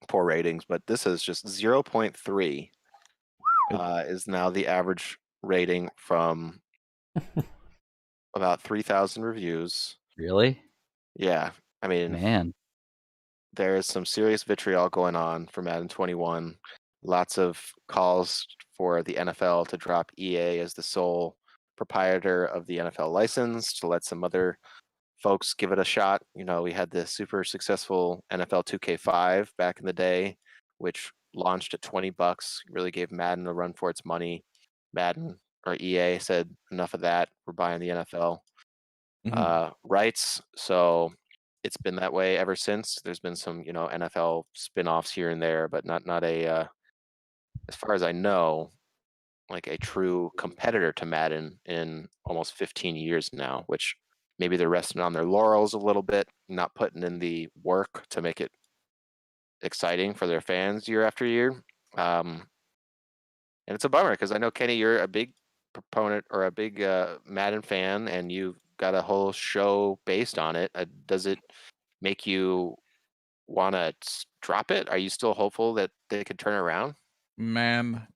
[0.08, 2.70] poor ratings, but this is just 0.3
[3.72, 6.60] uh, is now the average rating from
[8.34, 9.96] about 3,000 reviews.
[10.16, 10.60] Really?
[11.16, 11.50] Yeah,
[11.82, 12.52] I mean, Man.
[13.54, 16.56] there is some serious vitriol going on for Madden 21.
[17.02, 21.36] Lots of calls for the NFL to drop EA as the sole
[21.76, 24.58] proprietor of the NFL license to let some other
[25.22, 26.22] folks give it a shot.
[26.34, 30.38] You know, we had the super successful NFL 2K5 back in the day,
[30.78, 34.44] which launched at 20 bucks, really gave Madden a run for its money.
[34.92, 37.28] Madden or EA said, enough of that.
[37.46, 38.40] We're buying the NFL
[39.26, 39.36] Mhm.
[39.36, 40.40] uh, rights.
[40.56, 41.12] So
[41.62, 42.98] it's been that way ever since.
[43.04, 46.66] There's been some, you know, NFL spin-offs here and there, but not not a uh,
[47.68, 48.72] as far as I know,
[49.50, 53.96] like a true competitor to Madden in almost 15 years now, which
[54.40, 58.22] maybe they're resting on their laurels a little bit, not putting in the work to
[58.22, 58.50] make it
[59.60, 61.62] exciting for their fans year after year.
[61.96, 62.48] Um,
[63.66, 65.34] and it's a bummer because I know Kenny, you're a big
[65.74, 70.56] proponent or a big uh, Madden fan, and you've got a whole show based on
[70.56, 70.70] it.
[70.74, 71.38] Uh, does it
[72.00, 72.74] make you
[73.46, 73.92] want to
[74.40, 74.88] drop it?
[74.88, 76.94] Are you still hopeful that they could turn around?
[77.36, 78.06] Man,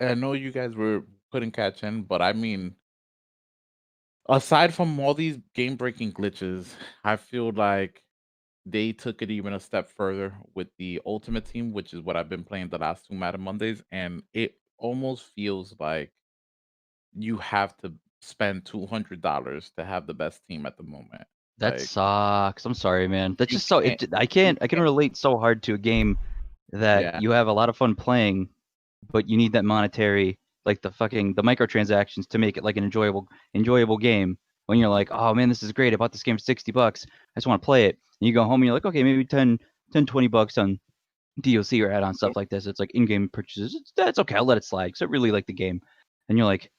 [0.00, 2.76] I know you guys were putting catch in, but I mean,
[4.28, 8.02] aside from all these game breaking glitches, I feel like
[8.66, 12.28] they took it even a step further with the Ultimate Team, which is what I've
[12.28, 16.12] been playing the last two Madden Mondays, and it almost feels like
[17.14, 21.24] you have to spend two hundred dollars to have the best team at the moment.
[21.58, 22.64] That Like, sucks.
[22.64, 23.34] I'm sorry, man.
[23.36, 23.78] That's just so.
[23.78, 24.58] It, I can't.
[24.62, 26.18] I can relate so hard to a game
[26.72, 27.20] that Yeah.
[27.20, 28.48] you have a lot of fun playing,
[29.10, 32.84] but you need that monetary, like the fucking the microtransactions to make it like an
[32.84, 34.38] enjoyable enjoyable game.
[34.66, 35.94] When you're like, oh man, this is great.
[35.94, 37.06] I bought this game for 60 bucks.
[37.08, 37.98] I just want to play it.
[38.20, 39.58] And you go home and you're like, okay, maybe 10,
[39.94, 40.78] 10 20 bucks on
[41.40, 42.66] DLC or add-on stuff like this.
[42.66, 43.74] It's like in-game purchases.
[43.74, 44.34] It's, that's okay.
[44.34, 44.92] I'll let it slide.
[44.92, 45.80] Cause I really like the game.
[46.28, 46.70] And you're like,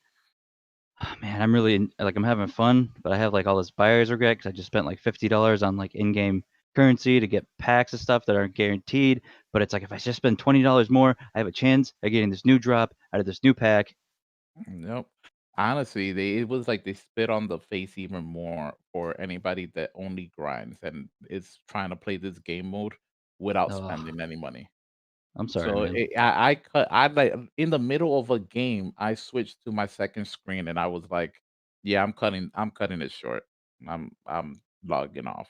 [1.01, 4.11] oh, man, I'm really like I'm having fun, but I have like all this buyer's
[4.11, 6.43] regret because I just spent like fifty dollars on like in-game
[6.79, 9.21] currency to get packs of stuff that aren't guaranteed.
[9.51, 12.11] But it's like if I just spend twenty dollars more, I have a chance of
[12.11, 13.95] getting this new drop out of this new pack.
[14.67, 15.07] Nope.
[15.57, 19.91] Honestly, they it was like they spit on the face even more for anybody that
[19.95, 22.93] only grinds and is trying to play this game mode
[23.39, 24.69] without spending any money.
[25.37, 26.87] I'm sorry, so it, I, I cut.
[26.91, 28.93] I like in the middle of a game.
[28.97, 31.41] I switched to my second screen and I was like,
[31.83, 32.51] "Yeah, I'm cutting.
[32.55, 33.43] I'm cutting it short.
[33.87, 35.49] I'm I'm logging off."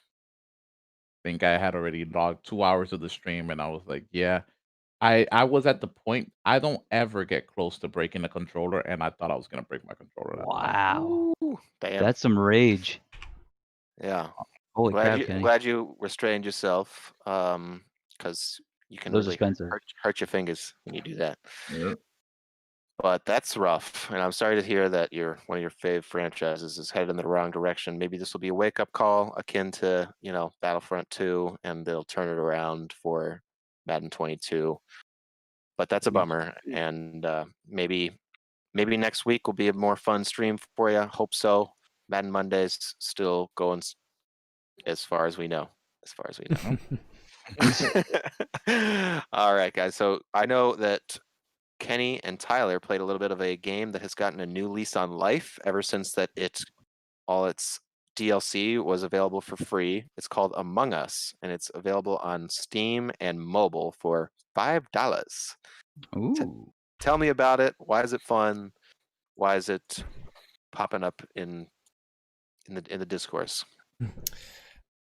[1.24, 4.42] Think I had already logged two hours of the stream, and I was like, "Yeah."
[5.02, 6.32] I I was at the point.
[6.46, 9.64] I don't ever get close to breaking a controller, and I thought I was gonna
[9.64, 10.38] break my controller.
[10.38, 12.04] that wow, Ooh, damn.
[12.04, 13.02] that's some rage.
[14.02, 14.30] yeah.
[14.76, 15.42] Holy glad crap, you, Kenny.
[15.42, 17.82] glad you restrained yourself, um,
[18.18, 21.38] because you can Those really hurt, hurt your fingers when you do that.
[21.74, 21.94] Yeah.
[23.02, 26.78] But that's rough, and I'm sorry to hear that your one of your fave franchises
[26.78, 27.98] is headed in the wrong direction.
[27.98, 31.86] Maybe this will be a wake up call akin to you know Battlefront 2, and
[31.86, 33.42] they'll turn it around for
[33.86, 34.78] Madden 22.
[35.78, 38.20] But that's a bummer, and uh, maybe
[38.74, 41.04] maybe next week will be a more fun stream for you.
[41.04, 41.72] Hope so.
[42.10, 43.82] Madden Mondays still going
[44.86, 45.70] as far as we know.
[46.06, 46.78] As far as we know.
[49.32, 49.96] All right, guys.
[49.96, 51.02] So I know that
[51.80, 54.68] Kenny and Tyler played a little bit of a game that has gotten a new
[54.68, 56.62] lease on life ever since that it
[57.28, 57.80] all its
[58.16, 60.04] DLC was available for free.
[60.18, 65.56] It's called Among Us, and it's available on Steam and mobile for five dollars.
[66.18, 67.76] Ooh, Tell me about it.
[67.78, 68.72] Why is it fun?
[69.36, 70.04] Why is it
[70.72, 71.68] popping up in
[72.68, 73.64] in the in the discourse?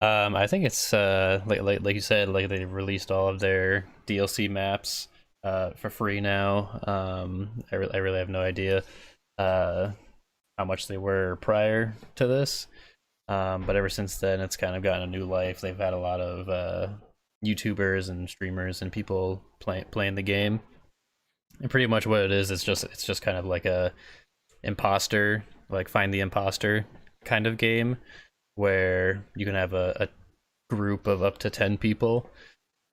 [0.02, 3.40] Um, I think it's uh like like like you said, like they released all of
[3.40, 5.08] their DLC maps
[5.46, 6.80] uh for free now.
[6.86, 8.84] Um, I re- I really have no idea
[9.38, 9.92] uh
[10.58, 12.68] how much they were prior to this.
[13.28, 15.62] Um, but ever since then, it's kind of gotten a new life.
[15.62, 16.90] They've had a lot of uh
[17.46, 20.60] YouTubers and streamers and people playing playing the game.
[21.62, 23.94] And pretty much what it is, it's just it's just kind of like a
[24.64, 26.86] imposter, like find the imposter
[27.24, 27.98] kind of game
[28.56, 30.08] where you can have a,
[30.70, 32.30] a group of up to 10 people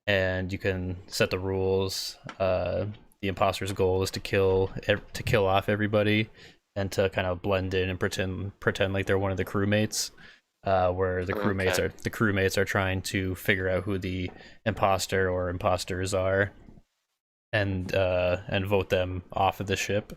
[0.06, 2.86] and you can set the rules uh,
[3.20, 4.70] the imposter's goal is to kill
[5.12, 6.28] to kill off everybody
[6.74, 10.10] and to kind of blend in and pretend pretend like they're one of the crewmates
[10.64, 11.82] uh, where the crewmates Okay.
[11.84, 14.30] are the crewmates are trying to figure out who the
[14.64, 16.52] imposter or imposters are
[17.52, 20.12] and uh, and vote them off of the ship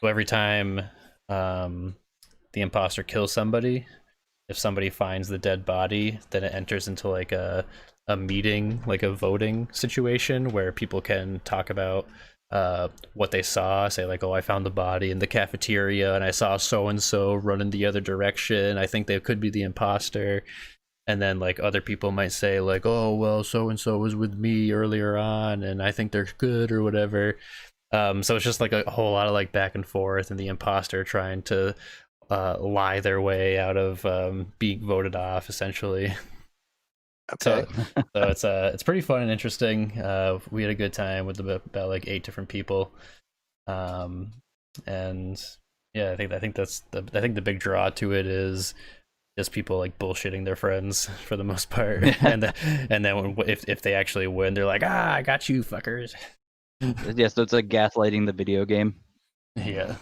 [0.00, 0.80] so every time
[1.28, 1.96] um,
[2.52, 3.86] the imposter kills somebody
[4.48, 7.64] if somebody finds the dead body, then it enters into like a
[8.08, 12.08] a meeting, like a voting situation where people can talk about
[12.52, 16.22] uh what they saw, say like, oh, I found the body in the cafeteria and
[16.24, 18.78] I saw so and so running the other direction.
[18.78, 20.44] I think they could be the imposter.
[21.08, 24.34] And then like other people might say like, oh well, so and so was with
[24.34, 27.38] me earlier on and I think they're good or whatever.
[27.92, 30.48] Um, so it's just like a whole lot of like back and forth and the
[30.48, 31.74] imposter trying to
[32.30, 36.14] uh, lie their way out of um, being voted off, essentially.
[37.32, 37.66] Okay.
[37.66, 37.82] So,
[38.14, 39.92] so it's uh, it's pretty fun and interesting.
[39.98, 42.92] Uh, we had a good time with about, about like eight different people,
[43.66, 44.32] um,
[44.86, 45.42] and
[45.94, 48.74] yeah, I think I think that's the I think the big draw to it is
[49.38, 52.54] just people like bullshitting their friends for the most part, and the,
[52.90, 56.14] and then when, if if they actually win, they're like, ah, I got you, fuckers.
[56.80, 57.28] yeah.
[57.28, 58.94] So it's like gaslighting the video game.
[59.56, 59.96] Yeah.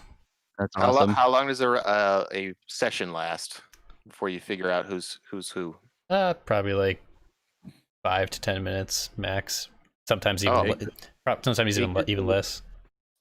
[0.59, 1.11] That's How, lo- awesome.
[1.15, 3.61] how long does a, r- uh, a session last
[4.07, 5.75] before you figure out who's who's who?
[6.11, 7.03] Uh, probably like
[8.05, 9.69] five to ten minutes max.
[10.07, 10.63] Sometimes even Oh.
[10.63, 10.77] le-
[11.25, 12.63] prob- sometimes even le- even less.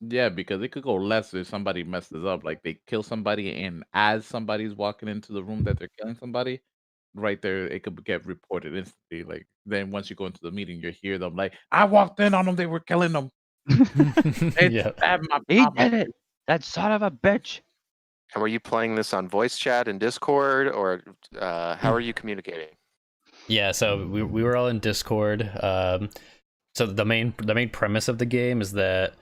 [0.01, 2.43] Yeah, because it could go less if somebody messes up.
[2.43, 6.61] Like they kill somebody, and as somebody's walking into the room that they're killing somebody,
[7.15, 9.23] right there, it could get reported instantly.
[9.23, 12.33] Like then once you go into the meeting, you hear them like, "I walked in
[12.33, 12.57] on them.
[12.57, 13.29] They were killing them.
[14.59, 14.91] They yeah.
[14.97, 16.07] stabbed my he mama." did it.
[16.47, 17.61] That son of a bitch.
[18.33, 21.01] And were you playing this on voice chat and Discord, or
[21.39, 22.75] uh, how are you communicating?
[23.47, 25.49] Yeah, so we we were all in Discord.
[25.61, 26.09] Um,
[26.75, 29.13] so the main the main premise of the game is that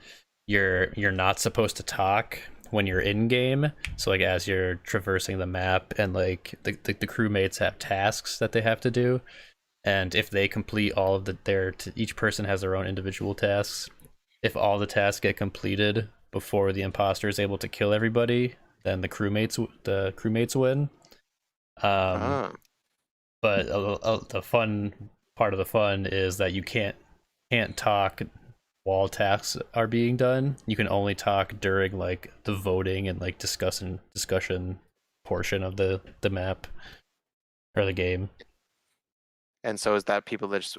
[0.46, 2.38] you're you're not supposed to talk
[2.70, 3.72] when you're in game.
[3.96, 8.38] So like as you're traversing the map and like the, the, the crewmates have tasks
[8.38, 9.20] that they have to do.
[9.84, 13.34] And if they complete all of the their t- each person has their own individual
[13.34, 13.90] tasks.
[14.42, 18.54] If all the tasks get completed before the imposter is able to kill everybody,
[18.84, 19.54] then the crewmates
[19.84, 20.88] the crewmates win.
[21.82, 22.52] Um, Ah,
[23.42, 24.94] but uh, uh, the fun
[25.36, 26.96] part of the fun is that you can't
[27.50, 28.22] can't talk
[28.84, 30.56] while tasks are being done.
[30.66, 34.78] You can only talk during like the voting and like discussion discussion
[35.24, 36.66] portion of the the map
[37.76, 38.30] or the game.
[39.64, 40.78] and so is that people that just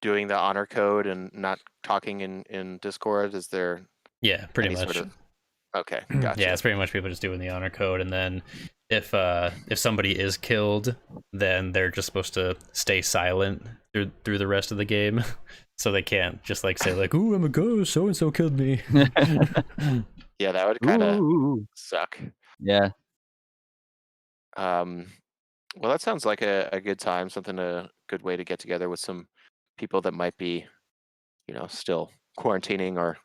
[0.00, 3.34] doing the honor code and not talking in in Discord?
[3.34, 3.82] Is there
[4.20, 4.84] Yeah, pretty much.
[4.84, 5.12] sort of
[5.76, 6.02] okay?
[6.20, 6.40] Gotcha.
[6.40, 8.42] Yeah, it's pretty much people just doing the honor code, and then
[8.90, 10.96] if uh if somebody is killed,
[11.32, 15.22] then they're just supposed to stay silent through through the rest of the game,
[15.78, 17.92] so they can't just like say like, "Ooh, I'm a ghost.
[17.92, 18.80] So and so killed me."
[20.38, 21.66] yeah, that would kind of Ooh.
[21.74, 22.18] suck.
[22.60, 22.90] Yeah.
[24.56, 25.06] Um,
[25.76, 28.88] well, that sounds like a, a good time, something a good way to get together
[28.88, 29.28] with some
[29.76, 30.66] people that might be,
[31.46, 33.16] you know, still quarantining or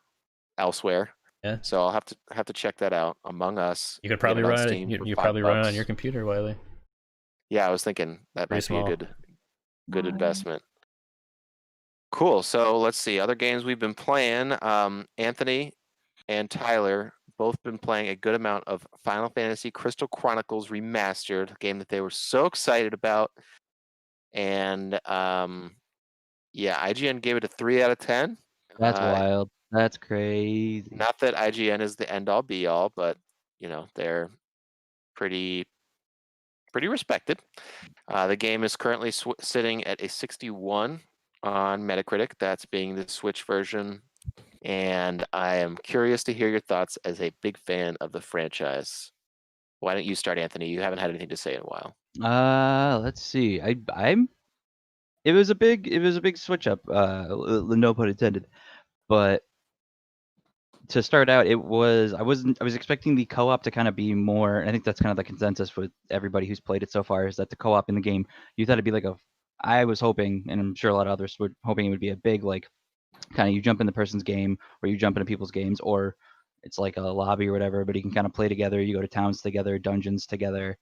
[0.58, 1.10] elsewhere.
[1.44, 1.58] Yeah.
[1.60, 3.18] So I'll have to have to check that out.
[3.26, 4.00] Among Us.
[4.02, 4.68] You could probably on run it.
[4.68, 6.56] Steam You, you five probably run it on your computer, Wiley.
[7.50, 8.86] Yeah, I was thinking that Pretty might small.
[8.86, 9.08] be a good
[9.90, 10.12] good Nice.
[10.12, 10.62] investment.
[12.12, 12.42] Cool.
[12.42, 14.56] So let's see other games we've been playing.
[14.62, 15.72] Um, Anthony
[16.28, 21.56] and Tyler both been playing a good amount of Final Fantasy Crystal Chronicles Remastered, a
[21.60, 23.30] game that they were so excited about.
[24.32, 25.72] And um,
[26.54, 28.38] yeah, IGN gave it a three out of ten.
[28.78, 29.50] That's Uh, wild.
[29.74, 30.88] That's crazy.
[30.92, 33.18] Not that IGN is the end all be all, but
[33.58, 34.30] you know they're
[35.16, 35.64] pretty
[36.72, 37.40] pretty respected.
[38.06, 41.00] Uh, the game is currently sw- sitting at a 61
[41.42, 42.32] on Metacritic.
[42.38, 44.02] That's being the Switch version,
[44.62, 49.10] and I am curious to hear your thoughts as a big fan of the franchise.
[49.80, 50.68] Why don't you start, Anthony?
[50.68, 51.96] You haven't had anything to say in a while.
[52.22, 53.60] Uh, let's see.
[53.60, 54.28] I I'm.
[55.24, 56.78] It was a big it was a big switch up.
[56.88, 57.26] Uh,
[57.70, 58.46] no pun intended.
[59.08, 59.42] But
[60.88, 63.96] to start out, it was I wasn't I was expecting the co-op to kind of
[63.96, 64.64] be more.
[64.64, 67.36] I think that's kind of the consensus with everybody who's played it so far is
[67.36, 69.16] that the co-op in the game you thought it'd be like a.
[69.62, 72.10] I was hoping, and I'm sure a lot of others were hoping it would be
[72.10, 72.68] a big like,
[73.34, 76.16] kind of you jump in the person's game or you jump into people's games or
[76.64, 78.80] it's like a lobby or whatever, but you can kind of play together.
[78.82, 80.76] You go to towns together, dungeons together,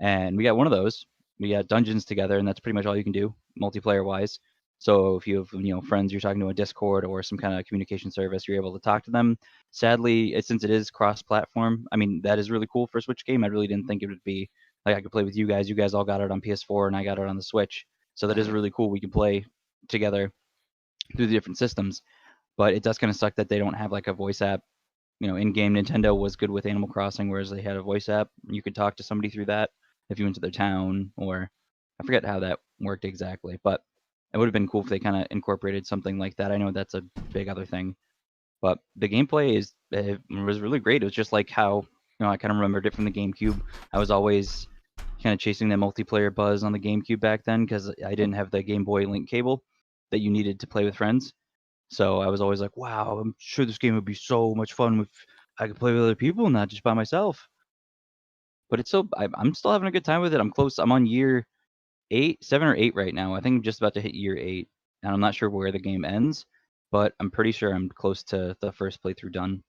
[0.00, 1.06] and we got one of those.
[1.38, 4.40] We got dungeons together, and that's pretty much all you can do multiplayer wise.
[4.78, 7.58] So if you have you know friends you're talking to a Discord or some kind
[7.58, 9.36] of communication service, you're able to talk to them.
[9.70, 13.24] Sadly, it, since it is cross-platform, I mean that is really cool for a Switch
[13.24, 13.44] game.
[13.44, 13.88] I really didn't mm-hmm.
[13.88, 14.48] think it would be
[14.86, 15.68] like I could play with you guys.
[15.68, 17.86] You guys all got it on PS4, and I got it on the Switch.
[18.14, 18.90] So that is really cool.
[18.90, 19.44] We can play
[19.88, 20.32] together
[21.16, 22.02] through the different systems.
[22.56, 24.60] But it does kind of suck that they don't have like a voice app.
[25.20, 28.28] You know, in-game Nintendo was good with Animal Crossing, whereas they had a voice app.
[28.48, 29.70] You could talk to somebody through that
[30.10, 31.50] if you went to their town, or
[32.00, 33.58] I forget how that worked exactly.
[33.62, 33.82] But
[34.32, 36.52] it would have been cool if they kind of incorporated something like that.
[36.52, 37.96] I know that's a big other thing,
[38.60, 41.02] but the gameplay is it was really great.
[41.02, 41.86] It was just like how
[42.18, 43.60] you know I kind of remembered it from the GameCube.
[43.92, 44.68] I was always
[45.22, 48.50] kind of chasing that multiplayer buzz on the GameCube back then because I didn't have
[48.50, 49.64] the Game Boy Link cable
[50.10, 51.32] that you needed to play with friends.
[51.90, 55.00] So I was always like, wow, I'm sure this game would be so much fun
[55.00, 55.08] if
[55.58, 57.48] I could play with other people, not just by myself.
[58.70, 60.40] But it's still, I, I'm still having a good time with it.
[60.40, 60.78] I'm close.
[60.78, 61.46] I'm on year
[62.10, 63.34] eight, seven or eight right now.
[63.34, 64.68] I think I'm just about to hit year eight,
[65.02, 66.46] and I'm not sure where the game ends,
[66.90, 69.62] but I'm pretty sure I'm close to the first playthrough done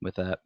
[0.00, 0.40] with that.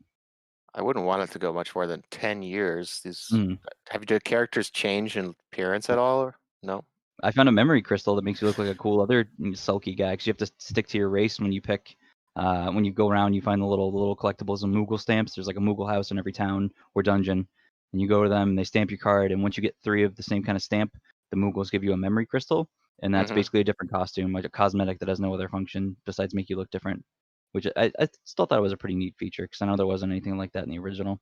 [0.75, 3.01] I wouldn't want it to go much more than ten years.
[3.03, 3.59] These Mm.
[3.89, 6.21] have the characters change in appearance at all?
[6.21, 6.85] Or no?
[7.23, 10.11] I found a memory crystal that makes you look like a cool other sulky guy
[10.13, 11.97] because you have to stick to your race when you pick.
[12.37, 15.35] Uh, when you go around, you find the little the little collectibles and Moogle stamps.
[15.35, 17.49] There's like a Moogle house in every town or dungeon,
[17.93, 18.51] and you go to them.
[18.51, 20.63] and They stamp your card, and once you get three of the same kind of
[20.63, 20.95] stamp,
[21.31, 22.69] the Moogles give you a memory crystal,
[23.03, 23.37] and that's Mhm.
[23.37, 26.57] basically a different costume, like a cosmetic that has no other function besides make you
[26.57, 27.05] look different.
[27.53, 30.13] Which I, I still thought was a pretty neat feature because I know there wasn't
[30.13, 31.21] anything like that in the original.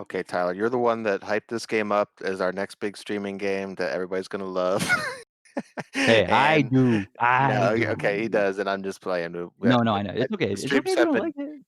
[0.00, 3.36] Okay, Tyler, you're the one that hyped this game up as our next big streaming
[3.38, 4.82] game that everybody's gonna love.
[5.92, 7.04] Hey, I do.
[7.20, 7.86] I No, do.
[7.92, 9.32] okay, he does, and I'm just playing.
[9.32, 10.12] We- we- No, no, I know.
[10.14, 10.46] It's okay.
[10.46, 11.60] the It's okay streams if you have don't like it.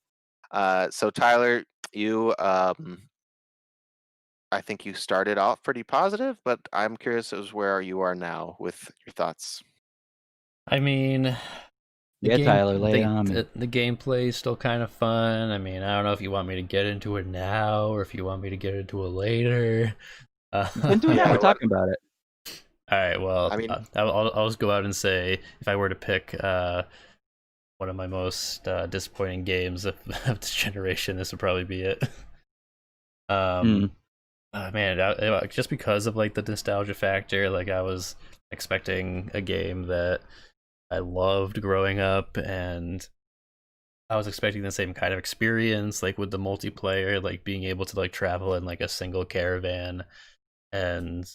[0.51, 3.03] Uh, so Tyler, you um,
[4.53, 8.57] I think you started off pretty positive, but I'm curious as where you are now
[8.61, 9.63] with your thoughts.
[10.69, 11.37] I mean, the
[12.21, 15.51] Yeah, Tyler, lay the, on the, the gameplay is still kind of fun.
[15.51, 18.03] I mean, I don't know if you want me to get into it now or
[18.03, 19.95] if you want me to get into it later.
[20.53, 21.25] Uh, Been doing that.
[21.25, 21.99] Yeah, We're what- talking about it.
[22.91, 23.21] All right.
[23.21, 25.89] Well, I mean- uh, I'll, I'll, I'll just go out and say if I were
[25.89, 26.85] to pick uh,
[27.79, 31.17] one of my most uh, disappointing games of, of this generation.
[31.17, 32.03] This would probably be it.
[33.29, 33.91] Um,
[34.57, 34.99] uh, man,
[35.51, 38.17] just because of like the nostalgia factor, like I was
[38.51, 40.21] expecting a game that
[40.91, 43.07] I loved growing up, and
[44.09, 47.85] I was expecting the same kind of experience, like with the multiplayer, like being able
[47.85, 50.05] to like travel in like a single caravan
[50.73, 51.29] and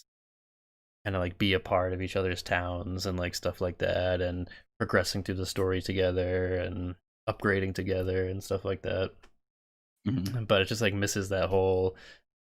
[1.04, 4.20] kind of like be a part of each other's towns and like stuff like that,
[4.20, 4.48] and
[4.78, 6.96] progressing through the story together and
[7.28, 9.12] upgrading together and stuff like that
[10.04, 10.48] Mhm.
[10.48, 11.94] but it just like misses that whole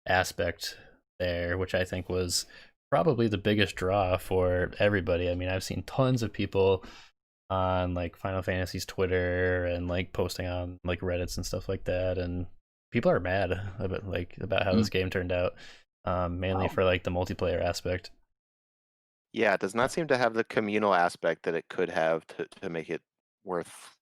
[0.08, 0.78] aspect
[1.20, 2.46] there, which I think was
[2.92, 5.30] probably the biggest draw for everybody.
[5.30, 6.84] I mean, I've seen tons of people
[7.50, 12.18] on like Final Fantasy's Twitter and like posting on like Reddits and stuff like that,
[12.18, 12.48] and
[12.92, 15.56] people are mad about like about how this game turned out,
[16.06, 16.70] um, mainly Wow.
[16.70, 18.12] for like the multiplayer aspect.
[19.32, 22.48] Yeah, it does not seem to have the communal aspect that it could have to,
[22.62, 23.02] to make it
[23.44, 23.96] worth,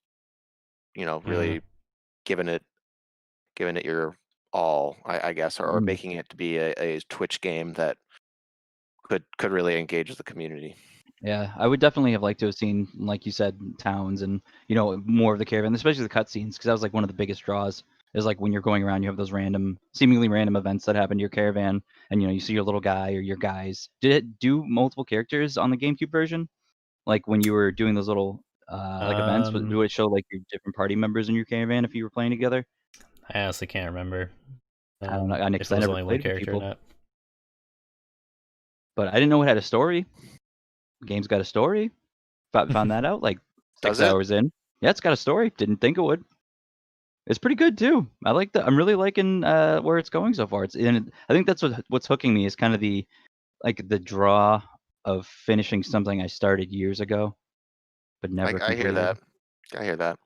[0.95, 1.61] you know, really
[2.25, 2.63] giving it
[3.55, 4.17] giving it your
[4.57, 5.81] all, I, I guess, or, or Mm.
[5.81, 7.97] making it to be a, a Twitch game that
[9.03, 10.75] could could really engage the community.
[11.21, 14.75] Yeah, I would definitely have liked to have seen, like you said, towns and you
[14.75, 17.15] know more of the caravan, especially the cutscenes, because that was like one of the
[17.15, 17.83] biggest draws.
[18.13, 21.17] Is like when you're going around, you have those random, seemingly random events that happen
[21.17, 21.81] to your caravan,
[22.11, 23.89] and you know you see your little guy or your guys.
[24.01, 26.47] Did it do multiple characters on the GameCube version?
[27.05, 30.07] Like when you were doing those little uh, like events, would, Um, would it show
[30.07, 32.65] like your different party members in your caravan if you were playing together?
[33.34, 34.32] I honestly can't remember.
[35.01, 36.53] I don't um, know, I- if I was never only one played with character or
[36.53, 36.59] people.
[36.61, 36.80] not.
[38.95, 40.05] But I didn't know it had a story.
[41.05, 41.91] Game's got a story.
[42.53, 43.38] Found found that out like
[43.82, 44.11] Does six it?
[44.11, 44.51] hours in.
[44.82, 45.51] Yeah, it's got a story.
[45.57, 46.23] Didn't think it would.
[47.28, 48.07] It's pretty good too.
[48.25, 48.65] I like the.
[48.65, 50.63] I'm really liking uh, where it's going so far.
[50.63, 53.05] It's and I think that's what what's hooking me is kind of the
[53.63, 54.61] like the draw
[55.05, 57.36] of finishing something I started years ago,
[58.21, 58.63] but never.
[58.63, 59.19] I, I hear that.
[59.78, 60.17] I hear that.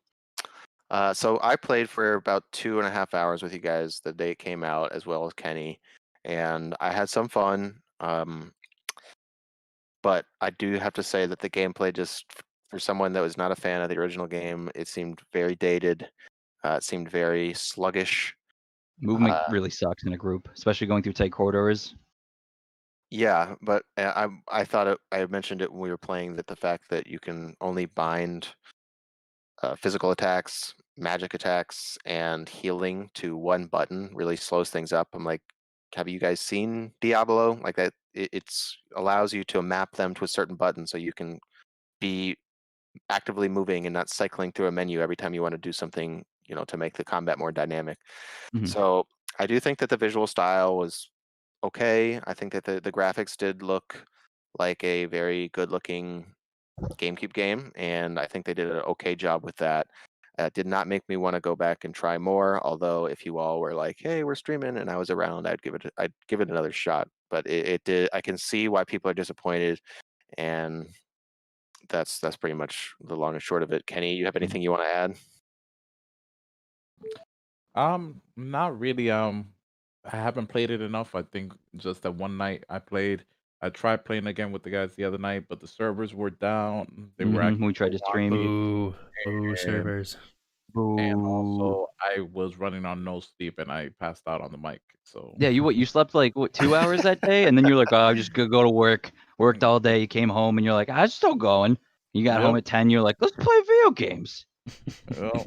[0.92, 4.12] Uh, so I played for about two and a half hours with you guys the
[4.12, 5.80] day it came out, as well as Kenny,
[6.26, 7.80] and I had some fun.
[8.02, 8.52] Um,
[10.04, 12.26] but I do have to say that the gameplay just
[12.70, 16.10] for someone that was not a fan of the original game, it seemed very dated.
[16.66, 18.36] Uh, it seemed very sluggish.
[19.00, 21.96] Movement Uh, really sucks in a group, especially going through tight corridors.
[23.12, 26.36] Yeah, but uh, I I thought it, I had mentioned it when we were playing
[26.36, 28.50] that the fact that you can only bind
[29.64, 35.10] uh, physical attacks, magic attacks, and healing to one button really slows things up.
[35.14, 35.42] I'm like,
[35.96, 37.60] have you guys seen Diablo?
[37.64, 41.14] Like that, it, it's allows you to map them to a certain button so you
[41.14, 41.40] can
[42.00, 42.38] be
[43.10, 46.26] actively moving and not cycling through a menu every time you want to do something,
[46.46, 47.98] you know, to make the combat more dynamic.
[48.54, 48.68] Mhm.
[48.68, 49.08] So
[49.40, 51.10] I do think that the visual style was
[51.64, 52.20] okay.
[52.26, 54.06] I think that the, the graphics did look
[54.60, 56.34] like a very good looking
[56.98, 59.88] GameCube game, and I think they did an okay job with that.
[60.38, 62.66] Uh, did not make me want to go back and try more.
[62.66, 65.76] Although, if you all were like, "Hey, we're streaming," and I was around, I'd give
[65.76, 67.08] it, I'd give it another shot.
[67.30, 68.10] But it, it did.
[68.14, 69.80] I can see why people are disappointed,
[70.38, 70.88] and
[71.90, 73.86] that's that's pretty much the long and short of it.
[73.86, 75.16] Kenny, you have anything you want to add?
[77.76, 79.12] Um, not really.
[79.12, 79.54] Um,
[80.06, 81.16] I haven't played it enough.
[81.16, 83.26] I think just that one night I played.
[83.62, 87.12] I tried playing again with the guys the other night, but the servers were down.
[87.18, 88.34] They were Mhm, actually we tried to stream.
[88.34, 88.96] Ooh,
[89.28, 90.18] ooh, And- servers.
[90.76, 94.82] and also I was running on no sleep and I passed out on the mic.
[95.04, 95.76] So Yeah, you what?
[95.76, 98.34] You slept like what two hours that day, and then you're like, "Oh, I'm just
[98.34, 100.00] gonna go to work." Worked all day.
[100.00, 101.78] You came home, and you're like, "I'm still going."
[102.14, 102.90] You got home at ten.
[102.90, 104.46] You're like, "Let's play video games."
[105.20, 105.46] well,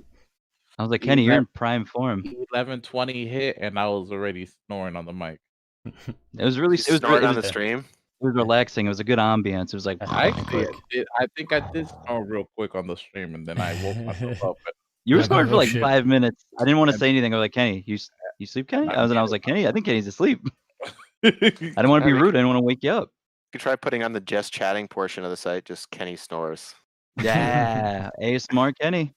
[0.79, 4.47] I was like, "Kenny, you're in prime form." eleven twenty hit and I was already
[4.67, 5.39] snoring on the mic.
[5.87, 7.85] It was really, You it was, snored it on the stream.
[8.25, 8.87] It was relaxing.
[8.87, 9.69] It was a good ambience.
[9.69, 10.69] It was like, I Quick.
[10.91, 13.97] did, I think I did snore real quick on the stream and then I woke
[14.07, 14.57] myself up.
[15.05, 15.83] You were Yeah, snoring for like shit.
[15.83, 16.45] five minutes.
[16.59, 17.35] I didn't want to say anything.
[17.35, 17.99] I was like, "Kenny, you
[18.39, 20.41] you sleep, Kenny?" I I was, and I was like, "Kenny, I think Kenny's asleep."
[20.83, 20.89] I
[21.25, 22.35] I didn't want to be rude.
[22.35, 23.05] I didn't want to wake you up.
[23.09, 26.75] You could try putting on the just chatting portion of the site, just Kenny snores.
[27.21, 29.13] Yeah, ASMR Kenny.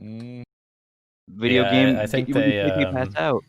[0.00, 0.44] Mm,
[1.28, 1.96] Video Yeah, game.
[1.98, 3.44] I think you wouldn't they, think you pass um, out.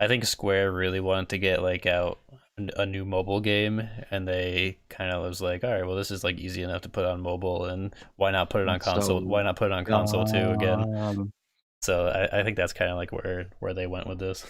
[0.00, 2.38] I think Square really wanted to get like out n-
[2.76, 6.22] a new mobile game, and they kind of was like, all right, well, this is
[6.22, 9.20] like easy enough to put on mobile, and why not put it on That's console?
[9.20, 10.94] so why not put it on console too again?
[10.96, 11.32] Um,
[11.80, 14.44] So I, I think that's kind of like where where they went with this.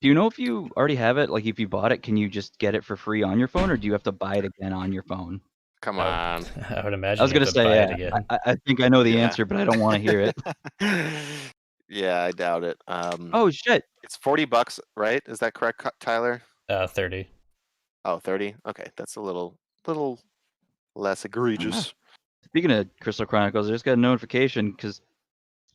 [0.00, 1.28] Do you know if you already have it?
[1.30, 3.70] Like, if you bought it, can you just get it for free on your phone,
[3.70, 5.40] or do you have to buy it again on your phone?
[5.80, 6.44] Come on.
[6.70, 7.20] I would imagine.
[7.20, 8.06] I was gonna have buy say, it yeah.
[8.06, 8.26] again.
[8.30, 9.24] I, I think I know the Yeah.
[9.24, 10.34] answer, but I don't want to hear it.
[11.88, 12.78] yeah, I doubt it.
[12.86, 13.84] Um, Oh shit!
[14.02, 15.22] it's 40 bucks, right?
[15.26, 16.42] Is that correct, Tyler?
[16.68, 17.28] Uh, thirty.
[18.04, 18.54] Oh, 30.
[18.66, 20.18] Okay, that's a little little
[20.94, 21.92] less egregious.
[22.44, 25.00] Speaking of Crystal Chronicles, I just got a notification because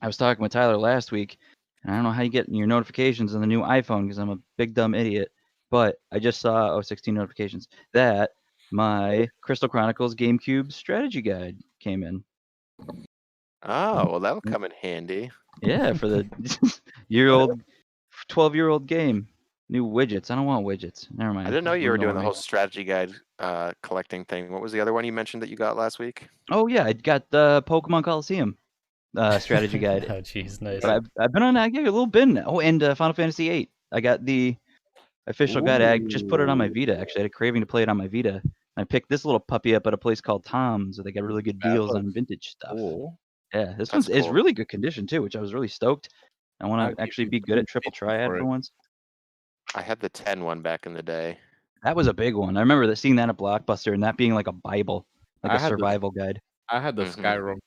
[0.01, 1.37] I was talking with Tyler last week,
[1.83, 4.31] and I don't know how you get your notifications on the new iPhone because I'm
[4.31, 5.31] a big dumb idiot.
[5.69, 8.31] But I just saw oh 16 notifications that
[8.71, 12.23] my Crystal Chronicles GameCube strategy guide came in.
[13.63, 14.51] Oh, well, that'll Mm.
[14.51, 15.31] come in handy.
[15.61, 16.27] Yeah, for the
[17.09, 17.61] year old,
[18.29, 19.27] 12 year old game.
[19.73, 20.29] New widgets.
[20.29, 21.07] I don't want widgets.
[21.17, 21.47] Never mind.
[21.47, 24.51] I didn't know you were doing the whole strategy guide uh, collecting thing.
[24.51, 26.27] What was the other one you mentioned that you got last week?
[26.51, 28.55] Oh yeah, I got the Pokemon Colosseum
[29.17, 30.05] uh, strategy guide.
[30.11, 30.81] oh, jeez, nice.
[30.81, 31.57] But I've, I've been on.
[31.57, 32.27] I gave it a little bit.
[32.27, 32.43] now.
[32.45, 33.71] Oh, and uh, Final Fantasy VIII.
[33.91, 34.55] I got the
[35.25, 35.81] official guide.
[35.81, 36.95] I just put it on my Vita.
[36.95, 38.43] Actually, I had a craving to play it on my Vita.
[38.77, 41.41] I picked this little puppy up at a place called Tom's, where they got really
[41.41, 42.73] good That deals on vintage stuff.
[42.73, 43.17] Cool.
[43.51, 46.09] Yeah, this That's one's is really good condition too, which I was really stoked.
[46.61, 48.71] I want to actually be good at triple triad for for once.
[49.75, 51.37] I had the 10 one back in the day.
[51.83, 52.55] That was a big one.
[52.57, 55.05] I remember that seeing that at Blockbuster and that being like a Bible,
[55.43, 56.39] like I a had the- survival guide.
[56.69, 57.15] I had the Mhm.
[57.17, 57.59] Skyrim.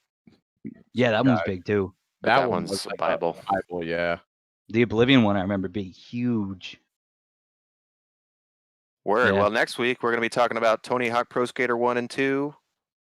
[0.93, 1.95] Yeah, that one's big too.
[2.23, 3.37] That, that one's was a like Bible.
[3.51, 4.19] Bible, yeah.
[4.71, 6.81] The Oblivion one I remember being huge.
[9.05, 9.35] Word.
[9.35, 9.41] Yeah.
[9.41, 12.11] Well, next week we're going to be talking about Tony Hawk Pro Skater 1 and
[12.11, 12.53] 2,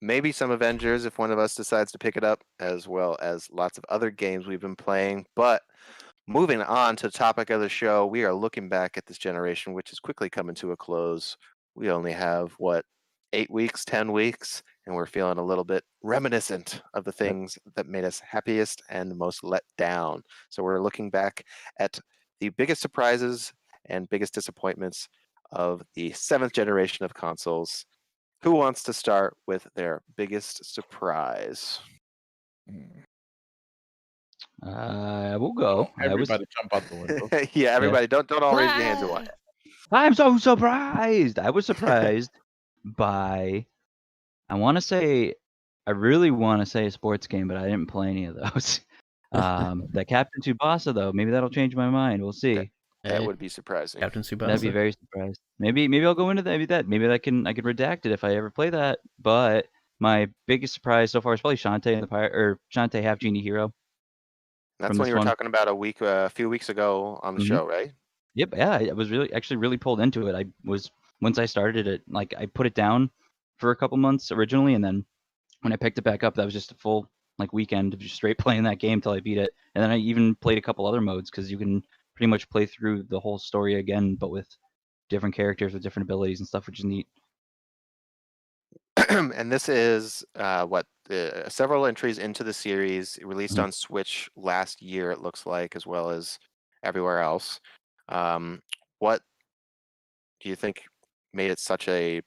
[0.01, 3.49] maybe some Avengers if one of us decides to pick it up, as well as
[3.51, 5.25] lots of other games we've been playing.
[5.35, 5.63] But
[6.27, 9.73] moving on to the topic of the show, we are looking back at this generation,
[9.73, 11.37] which is quickly coming to a close.
[11.75, 12.85] We only have, what,
[13.33, 17.87] eight weeks, 10 weeks, and we're feeling a little bit reminiscent of the things that
[17.87, 20.23] made us happiest and most let down.
[20.49, 21.43] So we're looking back
[21.79, 21.99] at
[22.39, 23.53] the biggest surprises
[23.87, 25.07] and biggest disappointments
[25.51, 27.85] of the seventh generation of consoles.
[28.41, 31.79] Who wants to start with their biggest surprise?
[32.69, 33.01] Hmm.
[34.63, 35.89] Uh, we'll go.
[35.97, 37.47] I was, Everybody jump out the window.
[37.53, 39.29] yeah, everybody, don't don't all raise your hands at once.
[39.91, 41.39] I'm so surprised.
[41.39, 42.31] I was surprised
[42.85, 43.65] by.
[44.49, 45.33] I want to say,
[45.87, 48.81] I really want to say a sports game, but I didn't play any of those.
[49.31, 52.21] Um, that Captain Tsubasa though, maybe that'll change my mind.
[52.21, 52.71] We'll see.
[53.03, 53.99] That Hey, would be surprising.
[53.99, 54.47] Captain Tsubasa.
[54.47, 55.41] That'd be very surprised.
[55.59, 56.49] Maybe maybe I'll go into that.
[56.49, 56.87] Maybe that.
[56.87, 58.99] Maybe I can I can redact it if I ever play that.
[59.19, 59.67] But
[59.99, 63.41] my biggest surprise so far is probably Shantae and the Pirate or Shantae Half Genie
[63.41, 63.73] Hero.
[64.79, 65.27] That's when you were one.
[65.27, 67.47] talking about a week, uh, a few weeks ago on the Mhm.
[67.47, 67.93] show, right?
[68.35, 70.35] Yep, yeah, I I was really actually really pulled into it.
[70.35, 73.09] I was once I started it, like I put it down
[73.57, 75.05] for a couple months originally, and then
[75.61, 77.09] when I picked it back up, that was just a full
[77.39, 79.51] like weekend of just straight playing that game till I beat it.
[79.75, 81.83] And then I even played a couple other modes because you can
[82.15, 84.47] pretty much play through the whole story again, but with
[85.09, 87.07] different characters with different abilities and stuff, which is neat.
[89.09, 93.63] and this is uh, what uh, several entries into the series released Mhm.
[93.63, 95.11] on Switch last year.
[95.11, 96.39] It looks like, as well as
[96.83, 97.59] everywhere else.
[98.09, 98.61] Um,
[98.99, 99.21] what
[100.39, 100.83] do you think
[101.33, 102.21] made it such a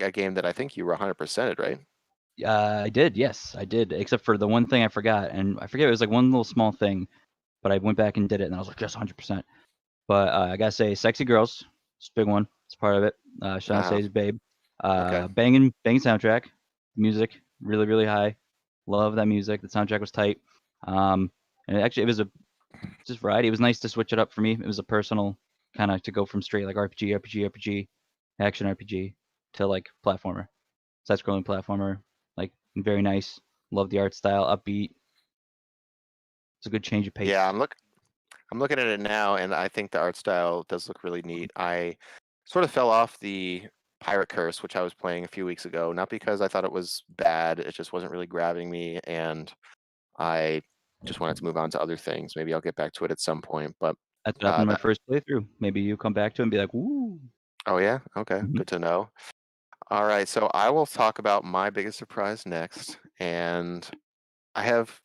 [0.00, 1.78] a game that I think you were 100%ed, right?
[2.42, 5.66] Uh, I did, yes, I did, except for the one thing I forgot, and I
[5.66, 7.06] forget it was like one little small thing,
[7.62, 9.44] but I went back and did it, and I was like, yes, 100%.
[10.08, 11.64] But uh, I gotta say, Sexy Girls,
[11.98, 12.48] it's a big one.
[12.66, 13.14] It's part of it.
[13.42, 14.38] Uh, Shantae's Babe.
[14.82, 15.32] Uh, Okay.
[15.34, 16.46] banging, banging soundtrack,
[16.96, 18.36] music, really, really high.
[18.86, 19.62] Love that music.
[19.62, 20.38] The soundtrack was tight.
[20.86, 21.30] Um,
[21.68, 22.28] and actually, it was a
[23.06, 23.48] just variety.
[23.48, 24.52] It was nice to switch it up for me.
[24.52, 25.38] It was a personal
[25.76, 27.88] kind of to go from straight like RPG, RPG, RPG,
[28.40, 29.14] action RPG
[29.54, 30.48] to like platformer,
[31.04, 31.98] side-scrolling platformer.
[32.36, 33.40] Like very nice.
[33.70, 34.90] Love the art style, upbeat.
[36.58, 37.28] It's a good change of pace.
[37.28, 37.74] Yeah, I'm look
[38.52, 41.50] I'm looking at it now and I think the art style does look really neat.
[41.56, 41.96] I
[42.44, 43.62] sort of fell off the
[44.02, 46.72] Pirate Curse, which I was playing a few weeks ago, not because I thought it
[46.72, 49.52] was bad, it just wasn't really grabbing me and
[50.18, 50.62] I
[51.06, 52.36] just wanted to move on to other things.
[52.36, 54.68] Maybe I'll get back to it at some point, but That's what happened uh, in
[54.68, 55.46] my first playthrough.
[55.60, 57.20] Maybe you come back to it and be like, "Woo!"
[57.66, 58.56] oh yeah, okay, Mhm.
[58.56, 59.10] good to know.
[59.90, 63.88] All right, so I will talk about my biggest surprise next and
[64.56, 65.00] I have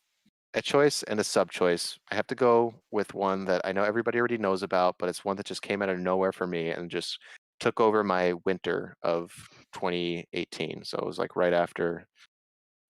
[0.54, 1.98] a choice and a sub choice.
[2.10, 5.24] I have to go with one that I know everybody already knows about, but it's
[5.24, 7.20] one that just came out of nowhere for me and just
[7.60, 9.30] took over my winter of
[9.72, 10.84] 2018.
[10.84, 12.06] So it was like right after,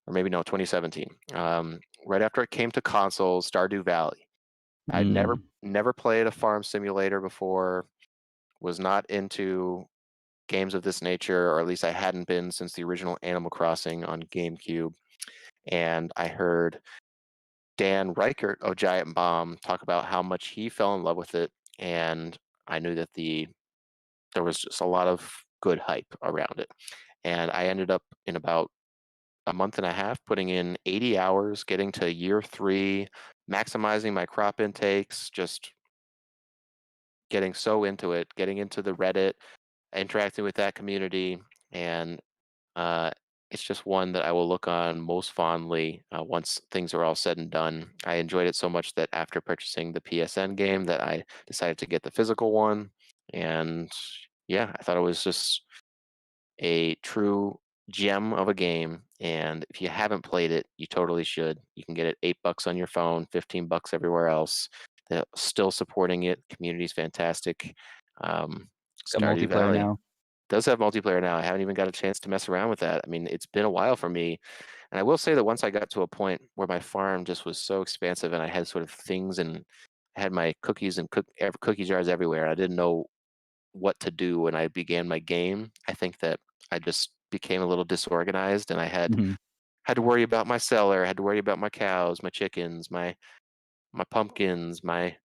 [0.06, 1.08] or maybe no, 2017.
[1.34, 4.26] Um, right after it came to consoles, Stardew Valley.
[4.90, 5.42] I'd never Mm.
[5.62, 7.86] never played a farm simulator before.
[8.60, 9.86] Was not into
[10.48, 14.04] games of this nature, or at least I hadn't been since the original Animal Crossing
[14.04, 14.94] on GameCube.
[15.66, 16.80] And I heard
[17.76, 21.52] Dan Ryckert of Giant Bomb talk about how much he fell in love with it,
[21.78, 23.48] and I knew that the
[24.34, 26.70] there was just a lot of good hype around it.
[27.24, 28.70] And I ended up in about
[29.46, 33.08] a month and a half putting in 80 hours, getting to year three,
[33.50, 35.72] maximizing my crop intakes, just
[37.30, 39.32] getting so into it, getting into the Reddit,
[39.94, 41.38] interacting with that community,
[41.72, 42.20] and
[42.76, 43.10] uh,
[43.50, 47.14] it's just one that I will look on most fondly uh, once things are all
[47.14, 47.90] said and done.
[48.04, 51.86] I enjoyed it so much that after purchasing the PSN game, that I decided to
[51.86, 52.90] get the physical one,
[53.32, 53.90] and
[54.46, 55.62] yeah, I thought it was just
[56.60, 57.58] a true
[57.90, 59.02] gem of a game.
[59.20, 61.58] And if you haven't played it, you totally should.
[61.74, 64.68] You can get it eight bucks on your phone, fifteen bucks everywhere else.
[65.10, 66.42] They're still supporting it.
[66.50, 67.74] Community's fantastic.
[68.22, 68.68] Um,
[69.14, 69.98] multiplayer Valley now.
[70.48, 71.36] does have multiplayer now.
[71.36, 73.00] I haven't even got a chance to mess around with that.
[73.04, 74.38] I mean, it's been a while for me.
[74.90, 77.44] And I will say that once I got to a point where my farm just
[77.44, 79.64] was so expansive and I had sort of things and
[80.16, 81.26] I had my cookies and cook
[81.60, 82.48] cookie jars everywhere.
[82.48, 83.06] I didn't know
[83.72, 85.72] what to do when I began my game.
[85.88, 86.40] I think that
[86.70, 89.38] I just became a little disorganized and I had Mhm.
[89.84, 93.16] had to worry about my cellar, had to worry about my cows, my chickens, my
[93.92, 95.18] my pumpkins, my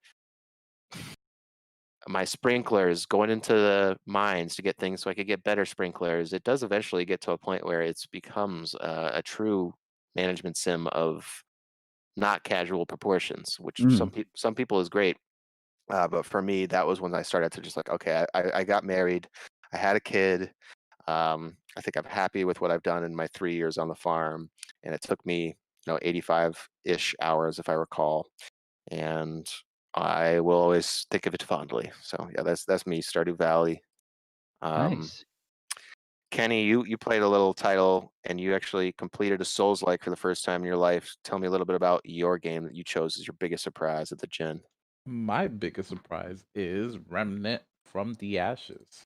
[2.08, 6.34] my sprinklers going into the mines to get things so I could get better sprinklers.
[6.34, 9.74] It does eventually get to a point where it becomes uh, a true
[10.16, 11.44] management sim of
[12.18, 15.18] not casual proportions, which some people some people is great.
[15.90, 18.64] Uh, but for me, that was when I started to just like, okay, I, I-
[18.64, 19.28] got married,
[19.74, 20.52] I had a kid.
[21.08, 23.96] Um, I think I'm happy with what I've done in my three years on the
[23.96, 24.50] farm,
[24.84, 28.28] and it took me, you know, 85 ish hours if I recall,
[28.92, 29.48] and
[29.94, 31.92] I will always think of it fondly.
[32.02, 33.82] So yeah, that's that's me, Stardew Valley.
[34.62, 35.26] Um, nice.
[36.32, 40.10] Kenny, you you played a little title and you actually completed a Souls like for
[40.10, 41.16] the first time in your life.
[41.24, 44.12] Tell me a little bit about your game that you chose as your biggest surprise
[44.12, 44.62] at the gen.
[45.06, 49.06] My biggest surprise is Remnant from the Ashes.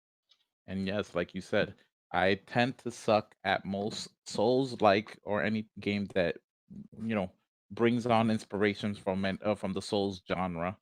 [0.68, 1.76] And yes, like you said,
[2.14, 6.38] I tend to suck at most Souls like or any game that
[7.04, 7.32] you know
[7.72, 10.78] brings on inspirations from an, uh, from the Souls genre.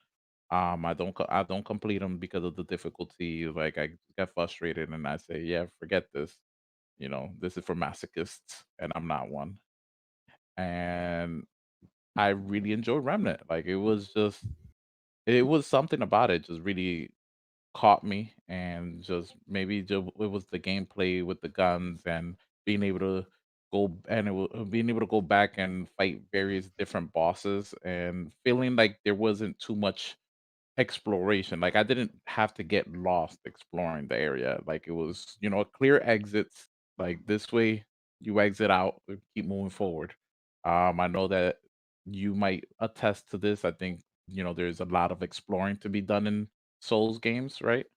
[0.51, 3.47] Um, I don't I don't complete them because of the difficulty.
[3.47, 6.37] Like I get frustrated and I say, yeah, forget this.
[6.99, 9.59] You know, this is for masochists, and I'm not one.
[10.57, 11.43] And
[12.17, 13.41] I really enjoyed Remnant.
[13.49, 14.43] Like it was just
[15.25, 17.11] it was something about it just really
[17.75, 22.83] caught me and just maybe just it was the gameplay with the guns and being
[22.83, 23.25] able to
[23.73, 28.31] go and it, wa- being able to go back and fight various different bosses and
[28.45, 30.15] feeling like there wasn't too much
[30.77, 35.49] exploration like i didn't have to get lost exploring the area like it was you
[35.49, 36.67] know clear exits
[36.97, 37.85] like this way
[38.19, 39.01] you exit out
[39.35, 40.13] keep moving forward.
[40.65, 41.57] Um i know that
[42.05, 45.89] you might attest to this i think you know there's a lot of exploring to
[45.89, 46.49] be done in
[46.81, 47.87] souls games right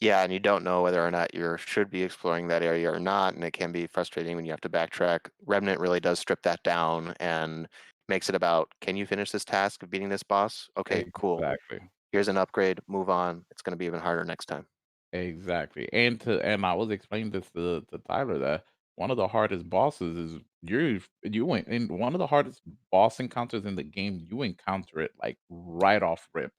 [0.00, 2.98] Yeah, and you don't know whether or not you should be exploring that area or
[2.98, 5.30] not, and it can be frustrating when you have to backtrack.
[5.46, 7.68] Remnant really does strip that down and
[8.08, 10.68] makes it about can you finish this task of beating this boss?
[10.76, 11.46] Okay, cool.
[11.46, 12.80] exactly Here's an upgrade.
[12.88, 13.46] Move on.
[13.50, 14.68] It's going to be even harder next time.
[15.12, 15.88] Exactly.
[15.92, 18.64] And to and I was explaining this to, to Tyler that
[19.02, 23.18] one of the hardest bosses is you you went in one of the hardest boss
[23.18, 26.52] encounters in the game, you encounter it like right off rip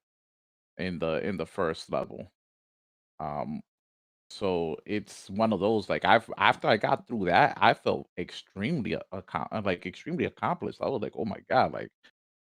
[0.78, 2.30] in the in the first level.
[3.22, 3.62] Um
[4.30, 8.98] so it's one of those like I've after I got through that, I felt extremely
[9.14, 10.80] accom- uh, like extremely accomplished.
[10.82, 11.92] I was like, oh my god, like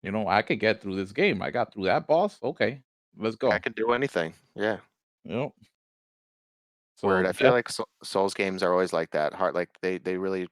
[0.03, 1.41] you know, I could get through this game.
[1.41, 2.39] I got through that boss.
[2.43, 2.83] Okay,
[3.17, 3.51] let's go.
[3.51, 4.35] I can do anything.
[4.55, 4.79] Yeah.
[5.25, 5.55] Know,
[7.03, 7.25] Word.
[7.25, 9.35] so I feel like Sou- Souls games are always like that.
[9.35, 10.49] Hard like they they really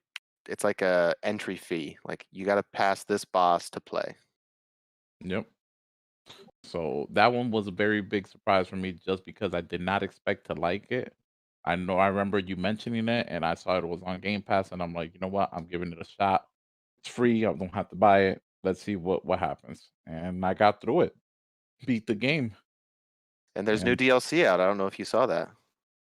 [0.48, 1.96] it's like a entry fee.
[2.06, 4.16] Like you got to pass this boss to play.
[5.24, 5.46] Yep.
[6.64, 10.02] So that one was a very big surprise for me just because I did not
[10.02, 11.14] expect to like it.
[11.64, 14.72] I know I remember you mentioning it and I saw it was on Game Pass
[14.72, 15.50] and I'm like, you know what?
[15.52, 16.46] I'm giving it a shot.
[16.98, 17.44] It's free.
[17.44, 18.42] I don't have to buy it.
[18.62, 19.90] Let's see what what happens.
[20.06, 21.16] And I got through it.
[21.84, 22.52] Beat the game.
[23.54, 24.60] And there's new And DLC out.
[24.60, 25.48] I don't know if you saw that.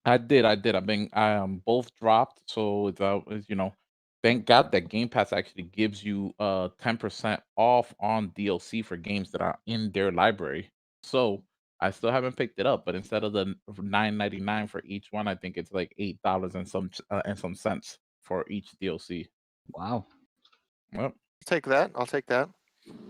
[0.07, 0.45] I did.
[0.47, 0.77] I did.
[0.77, 2.43] I've been I um both dropped.
[2.47, 3.75] So it's uh it's, you know,
[4.23, 9.33] thank God that Game Pass actually gives you uh 10% off on DLC for games
[9.33, 10.71] that are in their library.
[11.03, 11.45] So
[11.81, 15.09] I still haven't picked it up, but instead of the nine ninety nine for each
[15.13, 18.71] one, I think it's like eight dollars and some uh, and some cents for each
[18.81, 19.29] DLC.
[19.75, 20.07] Wow.
[20.95, 21.13] Well,
[21.47, 21.93] Take that.
[21.95, 22.49] I'll take that.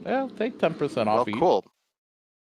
[0.04, 1.36] yeah, take ten percent Well, off each.
[1.38, 1.64] cool.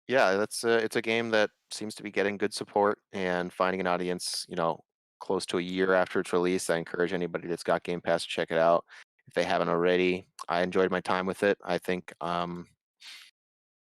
[0.08, 3.80] Yeah, that's uh, it's a game that seems to be getting good support and finding
[3.80, 4.45] an audience.
[4.49, 4.84] You know,
[5.22, 6.70] close to a year after its release.
[6.70, 8.84] I encourage anybody that's got Game Pass to check it out
[9.28, 10.28] if they haven't already.
[10.49, 11.58] I enjoyed my time with it.
[11.64, 12.68] I think, um,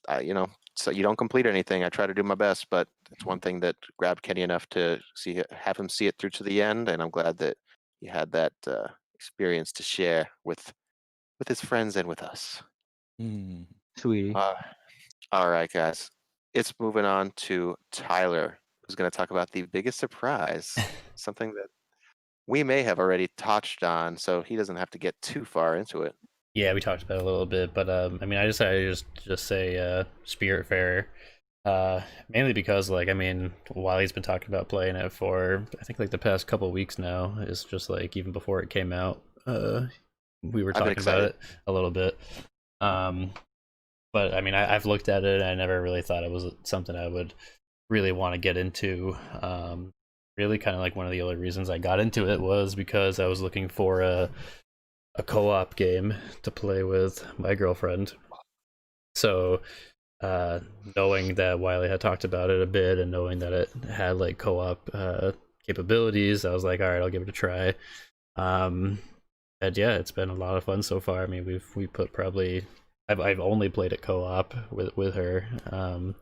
[0.08, 1.84] I, you know, so you don't complete anything.
[1.84, 4.98] I try to do my best, but it's one thing that grabbed Kenny enough to
[5.14, 7.56] see have him see it through to the end, and I'm glad that
[8.00, 10.72] he had that uh, experience to share with
[11.38, 12.62] with his friends and with us.
[13.18, 13.62] Hmm.
[13.96, 14.32] Sweetie.
[14.34, 14.54] Uh,
[15.32, 16.10] all right, guys.
[16.54, 20.76] It's moving on to Tyler, who's going to talk about the biggest surprise,
[21.14, 21.66] something that
[22.46, 26.02] we may have already touched on, so he doesn't have to get too far into
[26.02, 26.14] it.
[26.54, 28.90] Yeah, we talked about it a little bit, but um, I mean, I decided to
[28.90, 31.04] just just say uh, Spiritfarer,
[31.66, 32.00] uh,
[32.30, 35.98] mainly because like I mean, while he's been talking about playing it for I think
[35.98, 37.36] like the past couple weeks now.
[37.40, 39.82] It's just like even before it came out, uh,
[40.42, 42.18] we were talking about it a little bit.
[42.80, 43.32] Um,
[44.12, 45.40] but I mean, I, I've looked at it.
[45.40, 47.34] and I never really thought it was something I would
[47.90, 49.16] really want to get into.
[49.40, 49.92] Um,
[50.36, 53.18] really, kind of like one of the only reasons I got into it was because
[53.18, 54.30] I was looking for a
[55.16, 58.12] a co-op game to play with my girlfriend.
[59.16, 59.60] So,
[60.20, 60.60] uh,
[60.96, 64.38] knowing that Wiley had talked about it a bit and knowing that it had like
[64.38, 65.32] co-op uh,
[65.66, 67.74] capabilities, I was like, all right, I'll give it a try.
[68.36, 69.00] Um,
[69.60, 71.22] and yeah, it's been a lot of fun so far.
[71.22, 72.64] I mean, we've we put probably
[73.08, 76.14] I've I've only played it co-op with with her, um,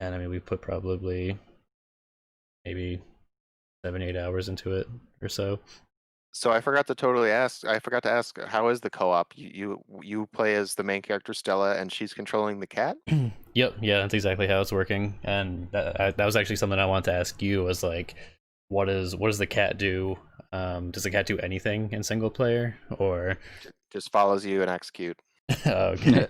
[0.00, 1.38] and I mean we put probably
[2.64, 3.00] maybe
[3.84, 4.88] seven eight hours into it
[5.22, 5.60] or so.
[6.32, 7.64] So I forgot to totally ask.
[7.64, 9.32] I forgot to ask, how is the co-op?
[9.36, 12.96] You you, you play as the main character Stella, and she's controlling the cat.
[13.54, 16.86] Yep, yeah, that's exactly how it's working, and that I, that was actually something I
[16.86, 18.14] wanted to ask you was like,
[18.68, 20.16] what is what does the cat do?
[20.52, 23.36] Um, does the cat do anything in single player or?
[23.90, 25.18] Just follows you and execute.
[25.66, 26.28] okay.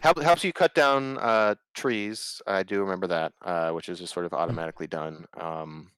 [0.00, 2.40] Help, helps you cut down uh, trees.
[2.46, 5.26] I do remember that, uh, which is just sort of automatically done.
[5.38, 5.90] Um,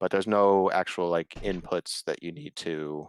[0.00, 3.08] but there's no actual like inputs that you need to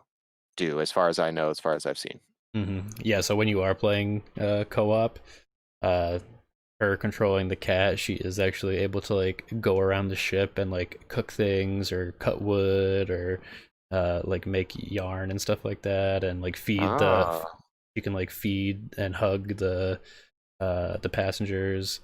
[0.57, 2.19] do, as far as I know, as far as I've seen.
[2.53, 5.19] hmm Yeah, so when you are playing uh, co-op,
[5.81, 6.19] uh,
[6.79, 10.71] her controlling the cat, she is actually able to like go around the ship and
[10.71, 13.41] like cook things or cut wood or
[13.91, 17.29] uh, like make yarn and stuff like that, and like feed the.
[17.31, 17.58] Ah,
[17.99, 19.99] You can like feed and hug the
[20.61, 21.99] uh, the passengers.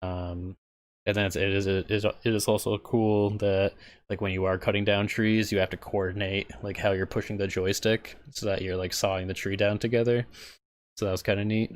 [0.00, 0.56] Um,
[1.04, 3.74] and then it's, it is it is it is also cool that
[4.08, 7.36] like when you are cutting down trees, you have to coordinate like how you're pushing
[7.36, 10.26] the joystick so that you're like sawing the tree down together.
[10.96, 11.72] So that was kind of neat.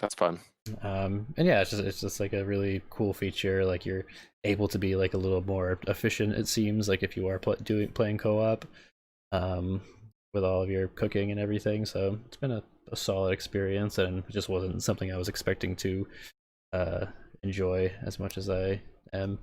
[0.00, 0.38] that's fun.
[0.82, 3.64] Um, and yeah, it's just it's just like a really cool feature.
[3.64, 4.04] Like you're
[4.44, 6.34] able to be like a little more efficient.
[6.34, 8.64] It seems like if you are pl- doing playing co-op,
[9.32, 9.80] um,
[10.32, 11.84] with all of your cooking and everything.
[11.84, 15.76] So it's been a, a solid experience, and it just wasn't something I was expecting
[15.76, 16.06] to
[16.72, 17.06] uh,
[17.42, 18.80] enjoy as much as I
[19.12, 19.38] am.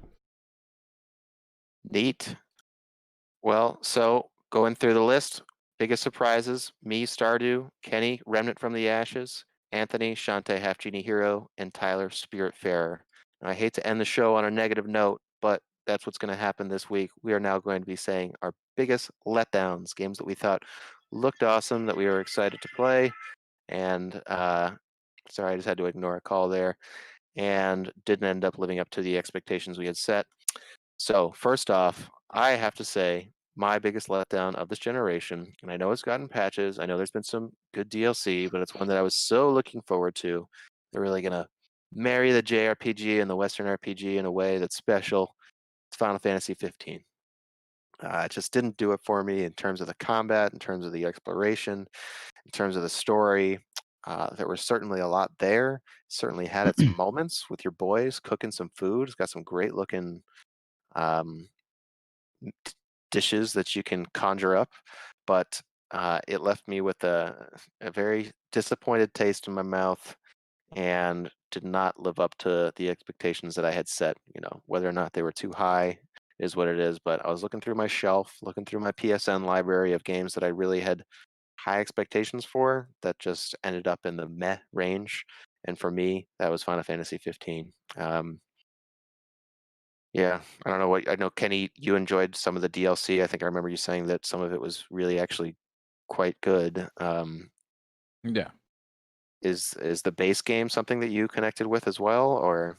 [1.89, 2.35] Neat.
[3.41, 5.43] Well, so going through the list,
[5.77, 11.73] biggest surprises: me, Stardew, Kenny, Remnant from the Ashes, Anthony, Shantae, Half Genie Hero, and
[11.73, 12.99] Tyler, Spiritfarer.
[13.41, 16.33] And I hate to end the show on a negative note, but that's what's going
[16.33, 17.11] to happen this week.
[17.23, 20.63] We are now going to be saying our biggest letdowns, games that we thought
[21.11, 23.11] looked awesome, that we were excited to play,
[23.67, 24.71] and uh,
[25.29, 26.77] sorry, I just had to ignore a call there,
[27.35, 30.25] and didn't end up living up to the expectations we had set.
[30.95, 35.75] So first off, I have to say my biggest letdown of this generation, and I
[35.75, 36.79] know it's gotten patches.
[36.79, 39.81] I know there's been some good DLC, but it's one that I was so looking
[39.81, 40.47] forward to.
[40.93, 41.47] They're really gonna
[41.93, 45.35] marry the JRPG and the Western RPG in a way that's special.
[45.89, 47.01] It's Final Fantasy 15.
[48.01, 50.85] Uh, it just didn't do it for me in terms of the combat, in terms
[50.85, 51.85] of the exploration,
[52.45, 53.59] in terms of the story.
[54.07, 55.81] Uh, there was certainly a lot there.
[56.07, 59.07] Certainly had its moments with your boys cooking some food.
[59.07, 60.21] It's got some great looking
[60.95, 61.49] um,
[63.11, 64.69] dishes that you can conjure up,
[65.27, 67.47] but uh, it left me with a,
[67.81, 70.15] a very disappointed taste in my mouth
[70.75, 74.17] and did not live up to the expectations that I had set.
[74.35, 75.97] You know, whether or not they were too high
[76.39, 76.99] is what it is.
[76.99, 80.43] But I was looking through my shelf, looking through my PSN library of games that
[80.43, 81.03] I really had
[81.59, 85.25] high expectations for that just ended up in the meh range.
[85.65, 87.73] And for me, that was Final Fantasy 15.
[87.97, 88.39] Um,
[90.13, 91.29] yeah, I don't know what I know.
[91.29, 93.21] Kenny, you enjoyed some of the DLC.
[93.21, 95.55] I think I remember you saying that some of it was really actually
[96.07, 96.89] quite good.
[96.97, 97.51] Um,
[98.23, 98.51] Yeah.
[99.41, 102.77] is is the base game something that you connected with as well, or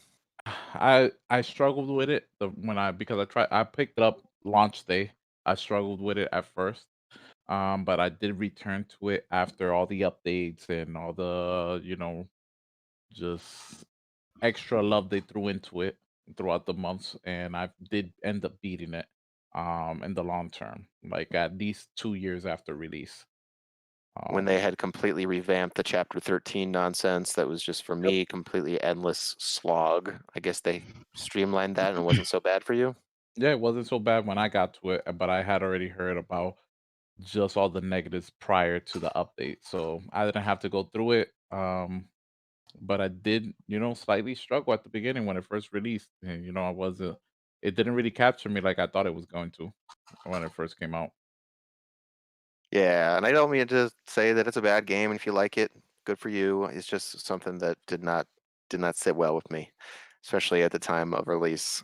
[0.75, 4.23] I I struggled with it the, when I because I tried I picked it up
[4.45, 5.13] launch day.
[5.47, 6.87] I struggled with it at first,
[7.49, 11.97] um, but I did return to it after all the updates and all the you
[11.97, 12.29] know
[13.13, 13.85] just
[14.43, 15.99] extra love they threw into it
[16.37, 19.07] throughout the months, and I did end up beating it
[19.55, 23.27] um in the long term, like at least two years after release.
[24.29, 28.25] When Um, they had completely revamped the chapter 13 nonsense that was just for me
[28.27, 30.23] completely endless slog.
[30.35, 30.85] I guess they
[31.15, 32.97] streamlined that and it wasn't so bad for you.
[33.37, 36.17] Yeah, it wasn't so bad when I got to it, but I had already heard
[36.17, 36.57] about
[37.21, 39.59] just all the negatives prior to the update.
[39.65, 41.33] So I didn't have to go through it.
[41.53, 42.11] Um,
[42.81, 46.11] but I did, you know, slightly struggle at the beginning when it first released.
[46.23, 47.19] And, you know, I wasn't,
[47.63, 49.73] it didn't really capture me like I thought it was going to
[50.25, 51.13] when it first came out.
[52.73, 55.13] Yeah, and I don't mean to say that it's a bad game.
[55.13, 55.73] If you like it,
[56.07, 56.65] good for you.
[56.67, 58.27] It's just something that did not
[58.69, 59.71] did not sit well with me,
[60.25, 61.83] especially at the time of release.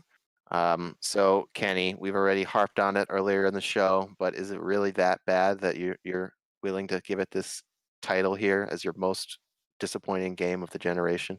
[0.53, 4.61] Um, so Kenny, we've already harped on it earlier in the show, but is it
[4.61, 6.33] really that bad that you're you're
[6.63, 7.63] willing to give it this
[8.03, 9.39] title here as your most
[9.81, 11.39] disappointing game of the generation?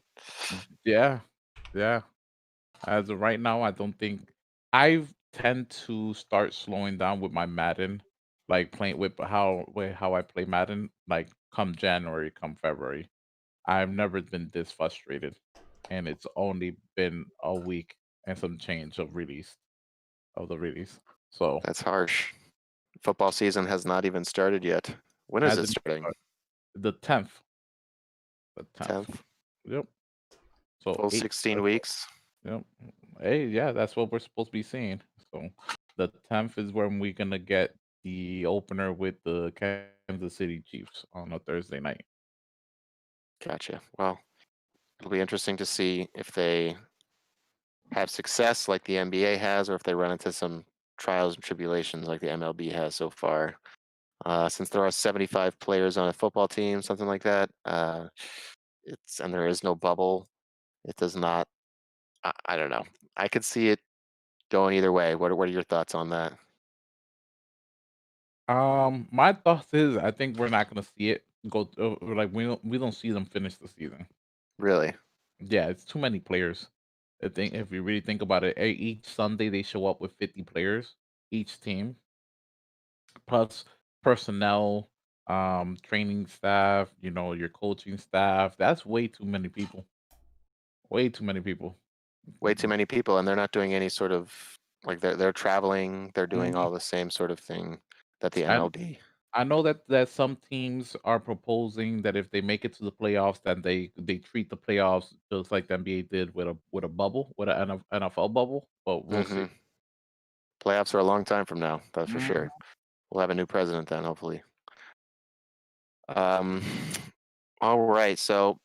[0.83, 1.19] Yeah,
[1.73, 2.01] yeah.
[2.85, 4.21] As of right now, I don't think
[4.73, 8.01] I tend to start slowing down with my Madden,
[8.49, 10.89] like playing with how with how I play Madden.
[11.07, 13.09] Like come January, come February,
[13.65, 15.35] I've never been this frustrated,
[15.89, 17.95] and it's only been a week
[18.25, 19.55] and some change of release
[20.35, 20.99] of the release.
[21.29, 22.33] So That's harsh.
[23.01, 24.93] Football season has not even started yet.
[25.27, 26.05] When is it Hasn't starting?
[26.75, 27.31] the tenth,
[28.55, 29.21] the tenth.
[29.65, 29.85] Yep.
[30.79, 32.05] So full eight- sixteen uh, weeks.
[32.45, 32.63] Yep.
[33.19, 35.01] Hey, yeah, that's what we're supposed to be seeing.
[35.31, 35.49] So
[35.97, 37.75] the tenth is when we're gonna get
[38.07, 39.51] the opener with the
[40.07, 42.05] Kansas City Chiefs on a Thursday night.
[43.45, 43.81] Gotcha.
[43.99, 44.17] Well,
[44.99, 46.77] it'll be interesting to see if they
[47.91, 50.63] have success like the NBA has, or if they run into some
[50.97, 53.55] trials and tribulations like the MLB has so far.
[54.25, 58.07] Uh, since there are 75 players on a football team, something like that, uh,
[58.83, 60.27] it's and there is no bubble.
[60.85, 61.45] It does not.
[62.23, 62.83] I, I don't know.
[63.17, 63.79] I could see it
[64.49, 65.15] going either way.
[65.15, 66.33] What what are your thoughts on that?
[68.47, 72.45] Um, my thoughts is I think we're not gonna see it go uh, like we
[72.45, 74.07] don't we don't see them finish the season.
[74.59, 74.95] Really?
[75.39, 76.67] Yeah, it's too many players.
[77.23, 80.13] I think if you really think about it, e- each Sunday they show up with
[80.17, 80.95] 50 players,
[81.31, 81.97] each team,
[83.27, 83.65] plus
[84.03, 84.89] personnel,
[85.27, 88.55] um, training staff, you know, your coaching staff.
[88.57, 89.85] That's way too many people.
[90.89, 91.77] Way too many people.
[92.41, 96.11] Way too many people, and they're not doing any sort of like they're they're traveling.
[96.13, 96.55] They're doing Mhm.
[96.55, 97.79] all the same sort of thing
[98.21, 98.97] that the I- MLB.
[99.33, 102.91] I know that that some teams are proposing that if they make it to the
[102.91, 106.83] playoffs, then they they treat the playoffs just like the NBA did with a with
[106.85, 108.67] a bubble, with an NFL bubble.
[108.85, 109.33] But we'll see.
[109.33, 109.49] Mhm.
[110.63, 112.27] Playoffs are a long time from now, that's for Mhm.
[112.27, 112.51] sure.
[113.11, 114.41] We'll have a new president then, hopefully.
[116.09, 116.61] Um,
[117.61, 118.17] all right.
[118.17, 118.57] So,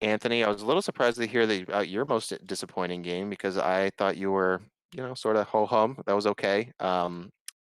[0.00, 3.58] Anthony, I was a little surprised to hear the uh, your most disappointing game because
[3.58, 4.60] I thought you were,
[4.94, 5.98] you know, sort of ho hum.
[6.06, 6.70] That was okay.
[6.78, 7.30] Um,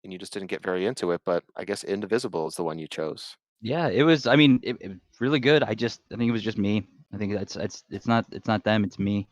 [0.08, 1.20] and you just didn't get very into it.
[1.26, 3.36] But I guess Indivisible is the one you chose.
[3.60, 4.26] Yeah, it was.
[4.26, 5.62] I mean, it, it was really good.
[5.62, 6.88] I just, I think it was just me.
[7.12, 8.84] I think that's, it's, it's not, it's not them.
[8.84, 9.28] It's me.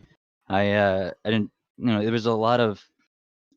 [0.49, 2.83] I, uh, I didn't, you know, there was a lot of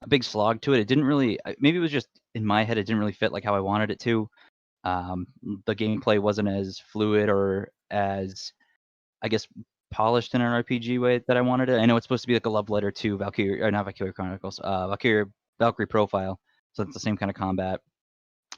[0.01, 0.79] a big slog to it.
[0.79, 1.39] It didn't really.
[1.59, 2.77] Maybe it was just in my head.
[2.77, 4.29] It didn't really fit like how I wanted it to.
[4.85, 5.27] Um,
[5.65, 8.53] the gameplay wasn't as fluid or as,
[9.21, 9.45] I guess,
[9.91, 11.79] polished in an RPG way that I wanted it.
[11.79, 14.13] I know it's supposed to be like a love letter to Valkyrie, or not Valkyrie
[14.13, 15.25] Chronicles, uh, Valkyrie
[15.59, 16.39] Valkyrie Profile.
[16.79, 17.81] So it's the same kind of combat.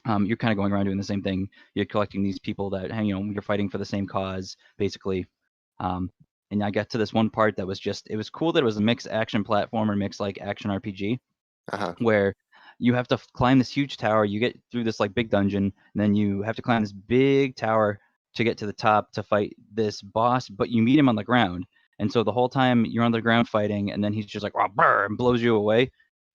[0.04, 1.48] Um, you're kind of going around doing the same thing.
[1.74, 5.26] You're collecting these people that, you know, you're fighting for the same cause, basically.
[5.80, 6.10] Um,
[6.52, 8.64] and I got to this one part that was just, it was cool that it
[8.66, 11.20] was a mixed action platformer, mixed like action RPG
[11.72, 11.94] Uh huh.
[11.98, 12.34] where
[12.78, 14.24] you have to climb this huge tower.
[14.24, 17.56] You get through this like big dungeon, and then you have to climb this big
[17.56, 18.00] tower
[18.34, 20.48] to get to the top to fight this boss.
[20.48, 21.66] But you meet him on the ground,
[21.98, 24.54] and so the whole time you're on the ground fighting, and then he's just like
[24.54, 25.90] "Rah, brr," and blows you away,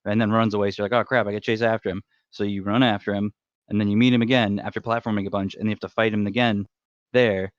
[0.07, 0.71] and then runs away.
[0.71, 2.01] So you're like, oh crap, I got chase after him.
[2.31, 3.31] So you run after him,
[3.69, 6.13] and then you meet him again after platforming a bunch, and you have to fight
[6.13, 6.67] him again
[7.13, 7.51] there.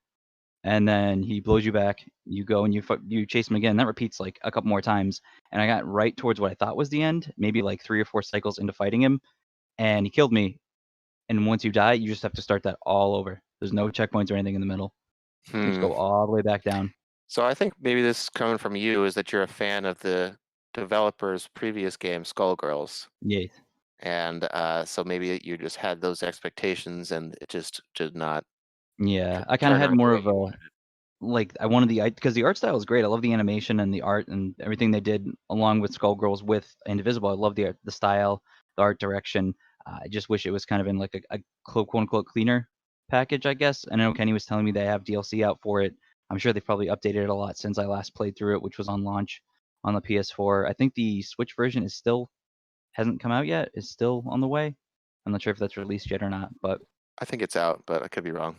[0.64, 2.04] And then he blows you back.
[2.24, 3.76] You go and you you chase him again.
[3.76, 5.20] That repeats like a couple more times
[5.52, 8.04] and I got right towards what I thought was the end, maybe like three or
[8.04, 9.20] four cycles into fighting him,
[9.78, 10.58] and he killed me.
[11.28, 13.40] And once you die, you just have to start that all over.
[13.60, 14.92] There's no checkpoints or anything in the middle.
[15.62, 15.80] You just Hmm.
[15.80, 16.92] go all the way back down.
[17.28, 20.36] So I think maybe this coming from you is that you're a fan of the
[20.74, 23.08] developer's previous game, Skullgirls.
[23.22, 23.46] Yeah.
[24.00, 28.44] and uh, so maybe you just had those expectations and it just did not
[28.98, 29.44] Yeah.
[29.48, 30.52] I kind of had more of a
[31.20, 33.04] like I wanted the because the art style is great.
[33.04, 36.72] I love the animation and the art and everything they did along with Skullgirls with
[36.86, 37.28] Indivisible.
[37.30, 38.42] I love the art, the style,
[38.76, 39.54] the art direction.
[39.86, 42.26] Uh, I just wish it was kind of in like a, a quote quote unquote
[42.26, 42.68] cleaner
[43.10, 43.84] package, I guess.
[43.90, 45.94] And I know Kenny was telling me they have DLC out for it.
[46.30, 48.78] I'm sure they've probably updated it a lot since I last played through it, which
[48.78, 49.42] was on launch
[49.84, 50.68] on the PS4.
[50.68, 52.30] I think the Switch version is still
[52.92, 53.70] hasn't come out yet.
[53.74, 54.74] Is still on the way.
[55.26, 56.80] I'm not sure if that's released yet or not, but
[57.20, 58.56] I think it's out, but I could be wrong.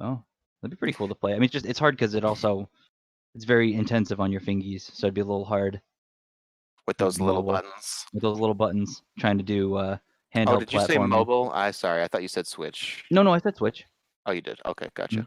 [0.00, 0.22] Oh,
[0.60, 1.32] that'd be pretty cool to play.
[1.32, 2.68] I mean, it's just it's hard because it also
[3.34, 5.80] it's very intensive on your fingies, so it'd be a little hard
[6.86, 7.52] With those little mobile.
[7.54, 8.06] buttons.
[8.12, 9.96] with those little buttons trying to do uh,
[10.34, 11.50] handheld Oh, did you say mobile?
[11.54, 13.04] I sorry, I thought you said Switch.
[13.10, 13.84] No, no, I said Switch.
[14.26, 14.60] Oh, you did.
[14.66, 15.26] Okay, gotcha.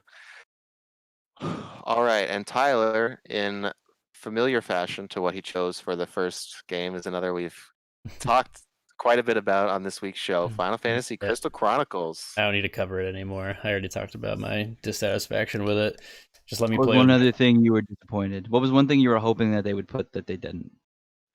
[1.42, 1.64] Mm.
[1.84, 3.72] All right, and Tyler, in
[4.16, 7.58] familiar fashion to what he chose for the first game, is another we've
[8.20, 8.62] talked
[8.98, 10.48] quite a bit about on this week's show.
[10.48, 11.18] Mm, Final Fantasy.
[11.18, 12.34] Crystal Chronicles.
[12.38, 13.58] I don't need to cover it anymore.
[13.64, 16.02] I already talked about my dissatisfaction with it.
[16.48, 16.98] Just let me What was play.
[16.98, 17.16] one it.
[17.16, 18.48] other thing you were disappointed?
[18.50, 20.72] What was one thing you were hoping that they would put that they didn't?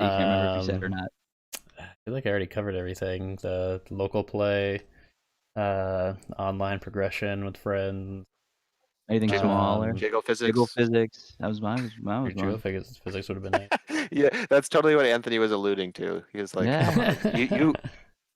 [0.00, 1.08] You can't remember if you said or Um, not.
[1.78, 3.36] I feel like I already covered everything.
[3.36, 4.80] The local play,
[5.56, 8.24] uh, online progression with friends,
[9.10, 9.90] Anything Jiggle- smaller?
[9.90, 10.46] um, Jiggle physics.
[10.46, 11.34] Jiggle physics.
[11.40, 11.82] That was mine.
[11.82, 14.08] Was, mine was Jiggle physics, physics would have been nice.
[14.12, 16.22] yeah, that's totally what Anthony was alluding to.
[16.32, 17.36] He was like, Yeah.
[17.36, 17.74] You, you,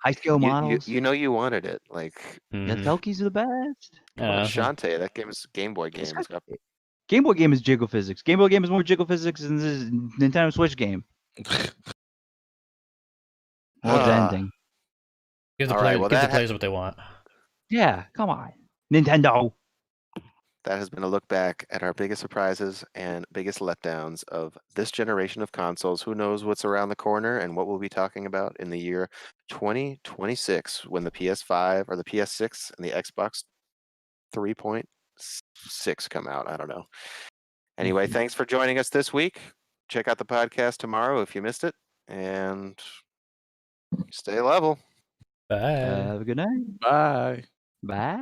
[0.05, 0.89] High scale you, you, models.
[0.89, 1.81] you know you wanted it.
[1.89, 2.85] Like, yeah, Mhm.
[2.85, 4.01] Selkies are the best.
[4.19, 6.03] come on, Shantae, that game is Game Boy game.
[6.03, 6.43] It's got- got-
[7.09, 8.21] Game Boy game is jiggle physics.
[8.23, 9.85] Game Boy game is more jiggle physics than this
[10.21, 11.05] Nintendo Switch game.
[13.85, 14.29] World's Ah.
[14.31, 14.51] ending.
[15.59, 16.97] Give the, All play, right, well, give the that ha- players what they want.
[17.71, 18.53] Yeah, come on.
[18.93, 19.53] Nintendo.
[20.65, 24.91] That has been a look back at our biggest surprises and biggest letdowns of this
[24.91, 26.01] generation of consoles.
[26.03, 29.11] Who knows what's around the corner and what we'll be talking about in the year
[29.51, 33.45] 2026 when the PS5 or the PS6 and the Xbox
[34.35, 36.49] 3.6 come out.
[36.49, 36.85] I don't know.
[37.77, 38.13] Anyway, Mhm.
[38.13, 39.41] thanks for joining us this week.
[39.89, 41.75] Check out the podcast tomorrow if you missed it
[42.09, 42.81] and
[44.11, 44.79] stay level.
[45.49, 45.57] Bye.
[45.57, 46.81] Uh, have a good night.
[46.81, 47.45] Bye.
[47.83, 48.21] Bye.